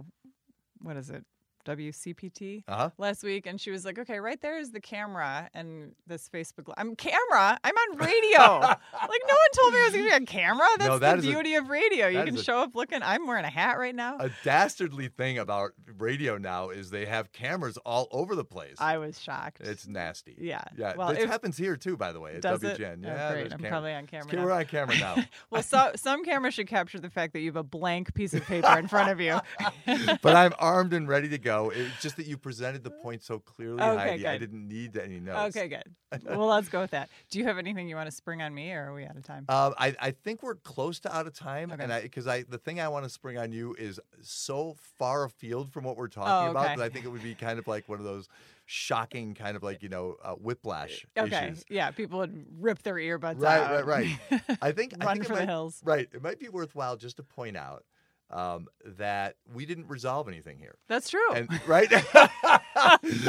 what 0.80 0.96
is 0.96 1.10
it? 1.10 1.24
WCPT 1.68 2.64
Uh 2.68 2.76
huh. 2.76 2.90
last 2.98 3.22
week 3.22 3.46
and 3.46 3.60
she 3.60 3.70
was 3.70 3.84
like, 3.84 3.98
"Okay, 3.98 4.20
right 4.20 4.40
there 4.40 4.58
is 4.58 4.70
the 4.72 4.80
camera 4.80 5.48
and 5.54 5.92
this 6.06 6.28
Facebook 6.28 6.68
li- 6.68 6.74
I'm 6.76 6.96
camera. 6.96 7.58
I'm 7.62 7.74
on 7.76 7.96
radio." 7.98 8.38
like 8.60 9.22
no 9.28 9.34
one 9.34 9.50
told 9.54 9.72
me 9.74 9.80
I 9.80 9.84
was 9.84 9.92
going 9.92 10.04
to 10.04 10.10
be 10.10 10.14
on 10.14 10.26
camera. 10.26 10.66
That's 10.78 10.88
No, 10.88 10.98
that 10.98 11.12
the 11.14 11.18
is 11.18 11.24
a- 11.26 11.30
beauty 11.30 11.54
of 11.56 11.68
radio. 11.68 12.06
You 12.08 12.24
can 12.24 12.36
a- 12.36 12.42
show 12.42 12.58
up 12.58 12.74
looking 12.74 13.00
I'm 13.02 13.26
wearing 13.26 13.44
a 13.44 13.50
hat 13.50 13.78
right 13.78 13.94
now. 13.94 14.16
A 14.18 14.30
dastardly 14.44 15.08
thing 15.08 15.38
about 15.38 15.72
radio 15.98 16.38
now 16.38 16.70
is 16.70 16.90
they 16.90 17.06
have 17.06 17.32
cameras 17.32 17.76
all 17.84 18.08
over 18.10 18.34
the 18.34 18.44
place. 18.44 18.76
I 18.78 18.98
was 18.98 19.20
shocked. 19.20 19.60
it's 19.60 19.86
nasty. 19.86 20.34
yeah. 20.38 20.62
Yeah, 20.76 20.94
Well, 20.96 21.10
if, 21.10 21.28
happens 21.28 21.56
here 21.56 21.76
too, 21.76 21.96
by 21.96 22.12
the 22.12 22.20
way, 22.20 22.36
at 22.36 22.42
does 22.42 22.62
it? 22.62 22.78
WGN. 22.78 23.04
Oh, 23.04 23.08
Yeah, 23.08 23.30
great. 23.32 23.40
there's 23.40 23.52
I'm 23.52 23.58
camera. 23.58 23.70
probably 23.70 23.92
on 23.94 24.06
camera 24.06 24.32
now. 24.34 24.44
we're 24.44 24.52
on 24.52 24.64
camera 24.66 24.98
now. 24.98 25.16
Well, 25.50 25.62
so, 25.62 25.92
some 25.96 26.24
cameras 26.24 26.54
should 26.54 26.66
capture 26.68 26.98
the 27.00 27.10
fact 27.10 27.32
that 27.32 27.40
you 27.40 27.46
have 27.46 27.56
a 27.56 27.62
blank 27.62 28.14
piece 28.14 28.34
of 28.34 28.44
paper 28.44 28.78
in 28.78 28.86
front 28.88 29.10
of 29.10 29.20
you. 29.20 29.38
but 30.22 30.36
I'm 30.36 30.52
armed 30.58 30.92
and 30.92 31.08
ready 31.08 31.28
to 31.30 31.38
go. 31.38 31.57
It's 31.66 32.02
just 32.02 32.16
that 32.16 32.26
you 32.26 32.36
presented 32.38 32.84
the 32.84 32.90
point 32.90 33.22
so 33.22 33.38
clearly, 33.38 33.82
Okay, 33.82 33.96
Heidi. 33.96 34.26
I 34.26 34.38
didn't 34.38 34.66
need 34.66 34.96
any 34.96 35.20
notes. 35.20 35.56
okay, 35.56 35.68
good. 35.68 35.82
Well, 36.24 36.46
let's 36.46 36.68
go 36.70 36.80
with 36.80 36.92
that. 36.92 37.10
Do 37.30 37.38
you 37.38 37.44
have 37.44 37.58
anything 37.58 37.88
you 37.88 37.94
want 37.96 38.08
to 38.08 38.14
spring 38.16 38.40
on 38.40 38.54
me, 38.54 38.72
or 38.72 38.90
are 38.90 38.94
we 38.94 39.04
out 39.04 39.16
of 39.16 39.24
time? 39.24 39.44
Um, 39.48 39.74
I, 39.78 39.94
I 40.00 40.10
think 40.12 40.42
we're 40.42 40.54
close 40.54 40.98
to 41.00 41.14
out 41.14 41.26
of 41.26 41.34
time, 41.34 41.70
Okay. 41.70 41.84
and 41.84 42.02
because 42.02 42.26
I 42.26 42.44
the 42.44 42.56
thing 42.56 42.80
I 42.80 42.88
want 42.88 43.04
to 43.04 43.10
spring 43.10 43.36
on 43.36 43.52
you 43.52 43.74
is 43.78 44.00
so 44.22 44.74
far 44.98 45.24
afield 45.24 45.70
from 45.70 45.84
what 45.84 45.96
we're 45.96 46.08
talking 46.08 46.32
Oh, 46.46 46.50
about 46.50 46.76
that 46.76 46.80
I 46.84 46.88
think 46.88 47.04
it 47.04 47.08
would 47.08 47.22
be 47.22 47.34
kind 47.34 47.58
of 47.58 47.66
like 47.66 47.88
one 47.88 47.98
of 47.98 48.04
those 48.04 48.28
shocking 48.64 49.34
kind 49.34 49.56
of 49.56 49.62
like 49.62 49.82
you 49.82 49.88
know 49.88 50.16
uh, 50.22 50.32
whiplash 50.34 51.06
Okay. 51.18 51.48
issues. 51.48 51.64
Yeah. 51.68 51.90
People 51.90 52.18
would 52.20 52.46
rip 52.58 52.82
their 52.82 52.94
earbuds 52.96 53.40
Right, 53.40 53.58
out. 53.60 53.86
right, 53.86 54.08
right. 54.30 54.40
I 54.62 54.72
think 54.72 54.94
I 55.00 55.04
Run 55.06 55.14
think 55.16 55.24
it 55.24 55.28
for 55.28 55.36
the 55.36 55.46
hills. 55.46 55.80
Right. 55.84 56.08
It 56.12 56.22
might 56.22 56.38
be 56.38 56.48
worthwhile 56.48 56.96
just 56.96 57.16
to 57.18 57.22
point 57.22 57.56
out 57.56 57.84
um, 58.30 58.66
that 58.84 59.36
we 59.54 59.64
didn't 59.66 59.88
resolve 59.88 60.28
anything 60.28 60.58
here. 60.58 60.76
That's 60.88 61.08
true. 61.10 61.32
And 61.34 61.48
right. 61.66 61.90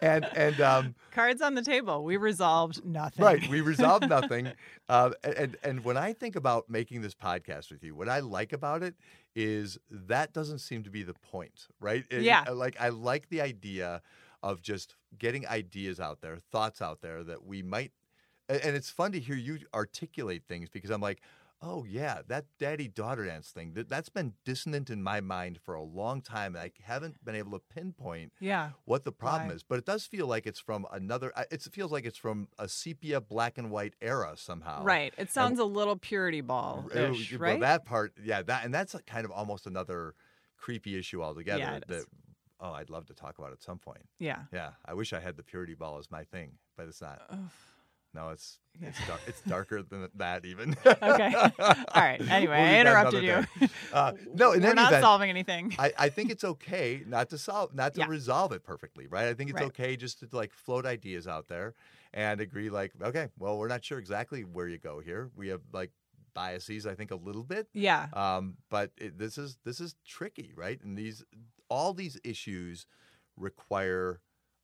and 0.00 0.26
and 0.34 0.60
um, 0.60 0.94
Cards 1.12 1.42
on 1.42 1.54
the 1.54 1.62
table. 1.62 2.04
We 2.04 2.16
resolved 2.16 2.84
nothing. 2.84 3.24
right, 3.24 3.46
we 3.48 3.60
resolved 3.60 4.08
nothing. 4.08 4.52
Uh, 4.88 5.10
and 5.24 5.56
and 5.62 5.84
when 5.84 5.96
I 5.96 6.12
think 6.12 6.36
about 6.36 6.68
making 6.68 7.02
this 7.02 7.14
podcast 7.14 7.70
with 7.70 7.82
you, 7.82 7.94
what 7.94 8.08
I 8.08 8.20
like 8.20 8.52
about 8.52 8.82
it 8.82 8.94
is 9.34 9.78
that 9.90 10.32
doesn't 10.32 10.58
seem 10.58 10.82
to 10.84 10.90
be 10.90 11.02
the 11.02 11.14
point, 11.14 11.66
right? 11.80 12.04
It- 12.10 12.22
Yeah. 12.22 12.44
Like 12.52 12.76
I 12.80 12.90
like 12.90 13.28
the 13.28 13.40
idea 13.40 14.02
of 14.42 14.60
just 14.60 14.96
getting 15.18 15.46
ideas 15.46 16.00
out 16.00 16.20
there, 16.20 16.36
thoughts 16.50 16.82
out 16.82 17.00
there 17.00 17.22
that 17.24 17.44
we 17.44 17.62
might. 17.62 17.92
And 18.48 18.76
it's 18.76 18.90
fun 18.90 19.12
to 19.12 19.20
hear 19.20 19.36
you 19.36 19.60
articulate 19.72 20.42
things 20.46 20.68
because 20.68 20.90
I'm 20.90 21.00
like, 21.00 21.22
oh 21.62 21.84
yeah, 21.88 22.22
that 22.28 22.44
daddy 22.58 22.88
daughter 22.88 23.24
dance 23.24 23.50
thing 23.50 23.72
that, 23.74 23.88
that's 23.88 24.08
been 24.08 24.32
dissonant 24.44 24.90
in 24.90 25.02
my 25.02 25.20
mind 25.20 25.58
for 25.62 25.74
a 25.74 25.82
long 25.82 26.20
time. 26.20 26.56
and 26.56 26.62
I 26.64 26.72
haven't 26.82 27.24
been 27.24 27.34
able 27.36 27.52
to 27.52 27.62
pinpoint 27.72 28.32
Yeah. 28.40 28.70
what 28.84 29.04
the 29.04 29.12
problem 29.12 29.48
Why? 29.48 29.54
is, 29.54 29.62
but 29.62 29.78
it 29.78 29.84
does 29.86 30.04
feel 30.04 30.26
like 30.26 30.46
it's 30.46 30.58
from 30.60 30.86
another. 30.92 31.32
it 31.50 31.62
feels 31.72 31.92
like 31.92 32.04
it's 32.04 32.18
from 32.18 32.48
a 32.58 32.68
sepia 32.68 33.20
black 33.20 33.58
and 33.58 33.70
white 33.70 33.94
era 34.02 34.32
somehow. 34.36 34.82
Right. 34.82 35.14
It 35.16 35.30
sounds 35.30 35.58
a 35.60 35.64
little 35.64 35.96
purity 35.96 36.40
ball 36.40 36.90
ish, 36.94 37.30
well, 37.32 37.40
right? 37.40 37.60
that 37.60 37.84
part, 37.84 38.12
yeah, 38.22 38.42
that 38.42 38.64
and 38.64 38.74
that's 38.74 38.94
kind 39.06 39.24
of 39.24 39.30
almost 39.30 39.66
another 39.66 40.14
creepy 40.56 40.98
issue 40.98 41.22
altogether. 41.22 41.60
Yeah, 41.60 41.78
that 41.86 41.90
is. 41.94 42.06
oh, 42.60 42.72
I'd 42.72 42.90
love 42.90 43.06
to 43.06 43.14
talk 43.14 43.38
about 43.38 43.52
at 43.52 43.62
some 43.62 43.78
point. 43.78 44.06
yeah. 44.18 44.42
Yeah, 44.52 44.70
I 44.84 44.94
wish 44.94 45.12
I 45.12 45.20
had 45.20 45.36
the 45.36 45.42
purity 45.42 45.74
ball 45.74 45.98
as 45.98 46.10
my 46.10 46.24
thing, 46.24 46.52
but 46.76 46.88
it's 46.88 47.00
not. 47.00 47.20
Ugh. 47.30 47.38
No, 48.14 48.28
it's 48.30 48.58
it's 48.80 49.06
dark, 49.06 49.20
it's 49.26 49.40
darker 49.42 49.82
than 49.82 50.08
that 50.16 50.44
even. 50.44 50.76
Okay. 50.86 51.32
All 51.34 51.52
right. 51.94 52.20
Anyway, 52.30 52.56
We'll 52.56 52.66
I 52.66 52.80
interrupted 52.80 53.24
you. 53.24 53.68
Uh, 53.92 54.12
no, 54.34 54.52
in 54.52 54.62
We're 54.62 54.74
not 54.74 54.88
event, 54.88 55.02
solving 55.02 55.30
anything. 55.30 55.74
I, 55.78 55.92
I 55.98 56.08
think 56.08 56.30
it's 56.30 56.44
okay 56.44 57.02
not 57.06 57.30
to 57.30 57.38
solve, 57.38 57.74
not 57.74 57.94
to 57.94 58.00
Yeah. 58.00 58.06
resolve 58.08 58.52
it 58.52 58.64
perfectly, 58.64 59.06
right? 59.06 59.28
I 59.28 59.34
think 59.34 59.50
it's 59.50 59.56
Right. 59.60 59.66
okay 59.66 59.96
just 59.96 60.20
to 60.20 60.28
like 60.32 60.52
float 60.52 60.86
ideas 60.86 61.26
out 61.26 61.48
there 61.48 61.74
and 62.14 62.40
agree, 62.40 62.70
like, 62.70 62.92
okay, 63.02 63.28
well, 63.38 63.58
we're 63.58 63.68
not 63.68 63.84
sure 63.84 63.98
exactly 63.98 64.42
where 64.42 64.68
you 64.68 64.78
go 64.78 65.00
here. 65.00 65.30
We 65.36 65.48
have 65.48 65.60
like 65.72 65.90
biases, 66.34 66.86
I 66.86 66.94
think, 66.94 67.10
a 67.10 67.16
little 67.16 67.42
bit, 67.44 67.68
yeah. 67.74 68.06
um, 68.14 68.56
but 68.70 68.90
it, 68.98 69.18
this 69.18 69.36
is 69.38 69.58
this 69.64 69.80
is 69.80 69.94
tricky, 70.06 70.52
right? 70.56 70.80
And 70.82 70.96
these 70.96 71.24
all 71.68 71.92
these 71.94 72.18
issues 72.24 72.86
require 73.36 74.20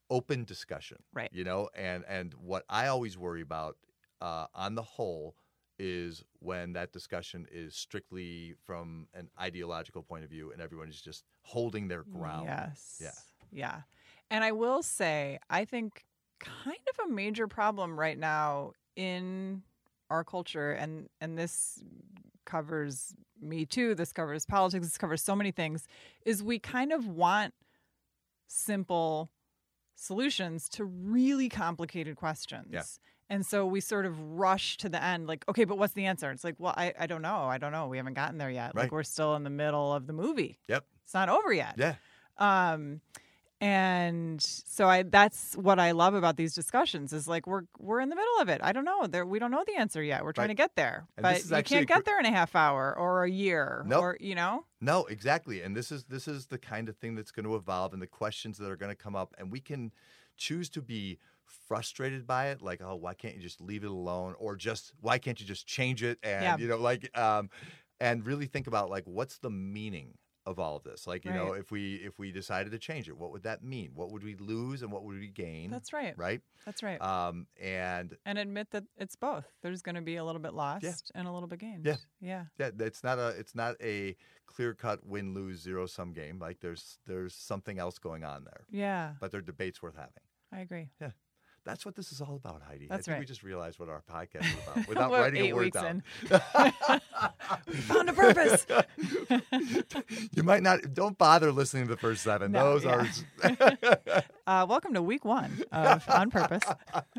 open 0.09 0.43
discussion, 0.43 0.97
Right. 1.13 1.29
You 1.31 1.43
know, 1.43 1.69
and 1.75 2.03
and 2.07 2.33
what 2.33 2.65
I 2.69 2.87
always 2.87 3.17
worry 3.17 3.41
about, 3.41 3.77
uh, 4.21 4.47
on 4.53 4.75
the 4.75 4.81
whole, 4.81 5.35
is 5.77 6.23
when 6.39 6.73
that 6.73 6.91
discussion 6.91 7.47
is 7.51 7.75
strictly 7.75 8.55
from 8.65 9.07
an 9.13 9.29
ideological 9.39 10.03
point 10.03 10.23
of 10.23 10.29
view, 10.29 10.51
and 10.51 10.61
everyone 10.61 10.89
is 10.89 11.01
just 11.01 11.23
holding 11.41 11.87
their 11.87 12.03
ground. 12.03 12.47
Yes. 12.47 12.97
Yeah. 13.01 13.11
Yeah. 13.51 13.81
And 14.29 14.43
I 14.43 14.51
will 14.51 14.83
say, 14.83 15.39
I 15.49 15.65
think 15.65 16.03
kind 16.39 16.77
of 16.89 17.09
a 17.09 17.13
major 17.13 17.47
problem 17.47 17.99
right 17.99 18.17
now 18.17 18.73
in 18.95 19.63
our 20.09 20.23
culture, 20.23 20.71
and 20.71 21.07
and 21.21 21.37
this 21.37 21.83
covers 22.45 23.13
me 23.39 23.65
too. 23.65 23.95
This 23.95 24.11
covers 24.11 24.45
politics. 24.45 24.85
This 24.85 24.97
covers 24.97 25.21
so 25.21 25.35
many 25.35 25.51
things. 25.51 25.87
Is 26.25 26.43
we 26.43 26.59
kind 26.59 26.91
of 26.91 27.07
want 27.07 27.53
simple 28.47 29.29
solutions 29.99 30.69
to 30.69 30.85
really 30.85 31.49
complicated 31.49 32.15
questions. 32.15 32.67
Yeah. 32.71 32.83
And 33.31 33.45
so 33.45 33.65
we 33.65 33.79
sort 33.79 34.07
of 34.07 34.19
rush 34.19 34.77
to 34.77 34.89
the 34.89 35.03
end, 35.03 35.27
like, 35.27 35.45
okay, 35.47 35.63
but 35.63 35.77
what's 35.77 35.93
the 35.93 36.05
answer? 36.05 36.31
It's 36.31 36.43
like, 36.43 36.55
well, 36.57 36.73
I, 36.75 36.93
I 36.99 37.05
don't 37.05 37.21
know. 37.21 37.43
I 37.43 37.59
don't 37.59 37.71
know. 37.71 37.87
We 37.87 37.97
haven't 37.97 38.15
gotten 38.15 38.39
there 38.39 38.49
yet. 38.49 38.71
Right. 38.73 38.83
Like 38.83 38.91
we're 38.91 39.03
still 39.03 39.35
in 39.35 39.43
the 39.43 39.51
middle 39.51 39.93
of 39.93 40.07
the 40.07 40.13
movie. 40.13 40.57
Yep. 40.67 40.83
It's 41.03 41.13
not 41.13 41.29
over 41.29 41.53
yet. 41.53 41.75
Yeah. 41.77 41.95
Um, 42.39 43.01
and 43.61 44.41
so 44.41 44.87
I 44.87 45.03
that's 45.03 45.55
what 45.55 45.79
I 45.79 45.91
love 45.91 46.13
about 46.13 46.37
these 46.37 46.55
discussions 46.55 47.11
is 47.13 47.27
like 47.27 47.45
we're 47.45 47.63
we're 47.77 47.99
in 47.99 48.09
the 48.09 48.15
middle 48.15 48.39
of 48.39 48.47
it. 48.49 48.61
I 48.63 48.71
don't 48.71 48.85
know. 48.85 49.05
There 49.07 49.25
we 49.25 49.37
don't 49.39 49.51
know 49.51 49.63
the 49.67 49.75
answer 49.75 50.01
yet. 50.01 50.23
We're 50.23 50.31
trying 50.31 50.47
Right. 50.47 50.57
to 50.57 50.63
get 50.63 50.75
there. 50.75 51.07
And 51.17 51.23
but 51.23 51.43
you 51.45 51.63
can't 51.63 51.87
get 51.87 52.05
there 52.05 52.19
in 52.19 52.25
a 52.25 52.31
half 52.31 52.55
hour 52.55 52.97
or 52.97 53.23
a 53.25 53.29
year 53.29 53.83
Nope. 53.85 54.01
or 54.01 54.17
you 54.19 54.35
know? 54.35 54.65
No, 54.79 55.05
exactly. 55.05 55.61
And 55.61 55.75
this 55.75 55.91
is 55.91 56.05
this 56.05 56.27
is 56.27 56.47
the 56.47 56.57
kind 56.57 56.87
of 56.87 56.95
thing 56.97 57.15
that's 57.15 57.31
going 57.31 57.45
to 57.45 57.55
evolve 57.55 57.93
and 57.93 58.01
the 58.01 58.07
questions 58.07 58.57
that 58.59 58.69
are 58.71 58.77
going 58.77 58.91
to 58.91 59.01
come 59.03 59.15
up 59.15 59.35
and 59.37 59.51
we 59.51 59.59
can 59.59 59.91
choose 60.37 60.69
to 60.69 60.81
be 60.81 61.19
frustrated 61.43 62.25
by 62.27 62.49
it 62.49 62.61
like 62.61 62.79
oh 62.81 62.95
why 62.95 63.13
can't 63.13 63.35
you 63.35 63.41
just 63.41 63.59
leave 63.59 63.83
it 63.83 63.89
alone 63.89 64.35
or 64.37 64.55
just 64.55 64.93
why 65.01 65.17
can't 65.17 65.39
you 65.41 65.45
just 65.47 65.65
change 65.65 66.03
it 66.03 66.17
and 66.23 66.43
Yeah. 66.43 66.57
you 66.57 66.67
know 66.67 66.77
like 66.77 67.15
um 67.17 67.49
and 67.99 68.25
really 68.25 68.45
think 68.45 68.67
about 68.67 68.89
like 68.91 69.03
what's 69.05 69.39
the 69.39 69.49
meaning 69.49 70.13
of 70.49 70.57
all 70.59 70.75
of 70.75 70.83
this 70.83 71.05
like 71.05 71.23
you 71.25 71.31
know 71.31 71.53
if 71.53 71.71
we 71.71 71.95
if 71.95 72.17
we 72.17 72.31
decided 72.31 72.71
to 72.71 72.79
change 72.79 73.07
it 73.07 73.15
what 73.15 73.31
would 73.31 73.43
that 73.43 73.63
mean 73.63 73.91
what 73.93 74.11
would 74.11 74.23
we 74.23 74.35
lose 74.35 74.81
and 74.81 74.91
what 74.91 75.03
would 75.03 75.19
we 75.19 75.27
gain 75.27 75.69
That's 75.69 75.93
right. 75.93 76.13
right 76.17 76.41
That's 76.65 76.81
right. 76.81 76.99
um 77.01 77.45
and 77.61 78.17
and 78.25 78.37
admit 78.37 78.71
that 78.71 78.85
it's 78.97 79.15
both. 79.15 79.45
There's 79.61 79.81
going 79.81 79.95
to 79.95 80.01
be 80.01 80.15
a 80.15 80.23
little 80.25 80.41
bit 80.41 80.53
lost 80.53 81.11
and 81.13 81.27
a 81.27 81.31
little 81.31 81.47
bit 81.47 81.59
gained. 81.59 81.85
Yeah. 81.85 81.95
Yeah. 82.19 82.43
yeah 82.57 82.71
it's 82.79 83.03
not 83.03 83.19
a 83.19 83.27
it's 83.29 83.53
not 83.55 83.75
a 83.81 84.15
clear 84.47 84.73
cut 84.73 85.05
win 85.05 85.33
lose 85.35 85.61
zero 85.61 85.85
sum 85.85 86.11
game 86.13 86.39
like 86.39 86.59
there's 86.61 86.97
there's 87.05 87.35
something 87.35 87.77
else 87.79 87.99
going 87.99 88.23
on 88.23 88.43
there 88.43 88.65
Yeah. 88.71 89.13
but 89.21 89.31
they're 89.31 89.41
debates 89.41 89.81
worth 89.83 89.95
having 89.95 90.23
I 90.51 90.61
agree. 90.61 90.89
That's 91.65 91.85
what 91.85 91.95
this 91.95 92.11
is 92.11 92.21
all 92.21 92.35
about, 92.35 92.61
Heidi. 92.67 92.87
That's 92.87 93.07
I 93.07 93.11
think 93.11 93.21
we 93.21 93.25
just 93.25 93.43
realized 93.43 93.79
what 93.79 93.89
our 93.89 94.01
podcast 94.11 94.45
is 94.45 94.53
about 94.67 94.87
without 94.87 95.11
writing 95.11 95.51
a 95.51 95.53
word 95.53 95.71
down. 95.73 96.03
we 97.67 97.73
found 97.75 98.09
a 98.09 98.13
purpose. 98.13 98.65
you 100.33 100.43
might 100.43 100.63
not. 100.63 100.93
Don't 100.93 101.17
bother 101.17 101.51
listening 101.51 101.85
to 101.85 101.89
the 101.91 101.99
first 101.99 102.23
seven. 102.23 102.51
No, 102.51 102.79
Those 102.79 102.85
yeah. 102.85 103.55
are. 104.07 104.23
uh, 104.47 104.65
welcome 104.67 104.93
to 104.93 105.01
week 105.01 105.25
one 105.25 105.63
of 105.71 106.03
On 106.09 106.29
Purpose. 106.31 106.63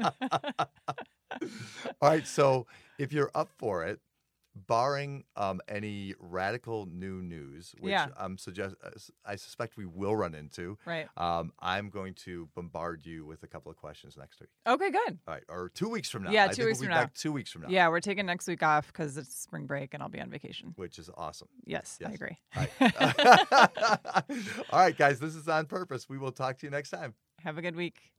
all 0.03 0.11
right. 2.03 2.27
So 2.27 2.67
if 2.99 3.13
you're 3.13 3.31
up 3.35 3.51
for 3.59 3.85
it, 3.85 4.01
barring 4.55 5.25
um, 5.37 5.61
any 5.69 6.15
radical 6.19 6.87
new 6.87 7.23
news, 7.23 7.75
which 7.79 7.93
Yeah. 7.93 8.09
I'm 8.19 8.37
suggest 8.37 8.75
uh, 8.83 8.91
I 9.25 9.37
suspect 9.37 9.77
we 9.77 9.87
will 9.87 10.17
run 10.17 10.35
into, 10.35 10.77
Right. 10.85 11.09
um, 11.17 11.53
I'm 11.61 11.89
going 11.91 12.15
to 12.25 12.49
bombard 12.55 13.07
you 13.07 13.25
with 13.27 13.43
a 13.43 13.47
couple 13.47 13.71
of 13.71 13.77
questions 13.77 14.17
next 14.17 14.41
week. 14.41 14.51
Okay, 14.67 14.91
good. 14.91 15.19
All 15.27 15.35
right, 15.35 15.45
or 15.49 15.69
two 15.69 15.89
weeks 15.89 16.11
from 16.11 16.25
now. 16.25 16.31
Yeah, 16.31 16.47
I 16.47 16.49
two 16.49 16.67
weeks 16.67 16.81
we'll 16.81 16.89
from 16.89 16.97
now. 16.97 17.11
Two 17.15 17.33
weeks 17.33 17.51
from 17.53 17.63
now. 17.63 17.69
Yeah, 17.69 17.89
we're 17.89 18.01
taking 18.01 18.27
next 18.27 18.47
week 18.49 18.63
off 18.63 18.89
because 18.89 19.17
it's 19.17 19.35
spring 19.35 19.67
break 19.67 19.95
and 19.95 20.03
I'll 20.03 20.09
be 20.09 20.21
on 20.21 20.31
vacation. 20.31 20.73
Which 20.77 20.99
is 20.99 21.09
awesome. 21.17 21.49
Yes, 21.65 21.99
I 22.05 22.11
agree. 22.13 22.39
All 22.57 22.67
right. 22.81 24.31
All 24.71 24.79
right, 24.81 24.97
guys, 24.97 25.21
this 25.21 25.35
is 25.35 25.49
on 25.49 25.67
purpose. 25.67 26.09
We 26.09 26.19
will 26.19 26.33
talk 26.33 26.59
to 26.59 26.67
you 26.67 26.71
next 26.71 26.91
time. 26.91 27.15
Have 27.45 27.57
a 27.59 27.63
good 27.63 27.77
week. 27.77 28.13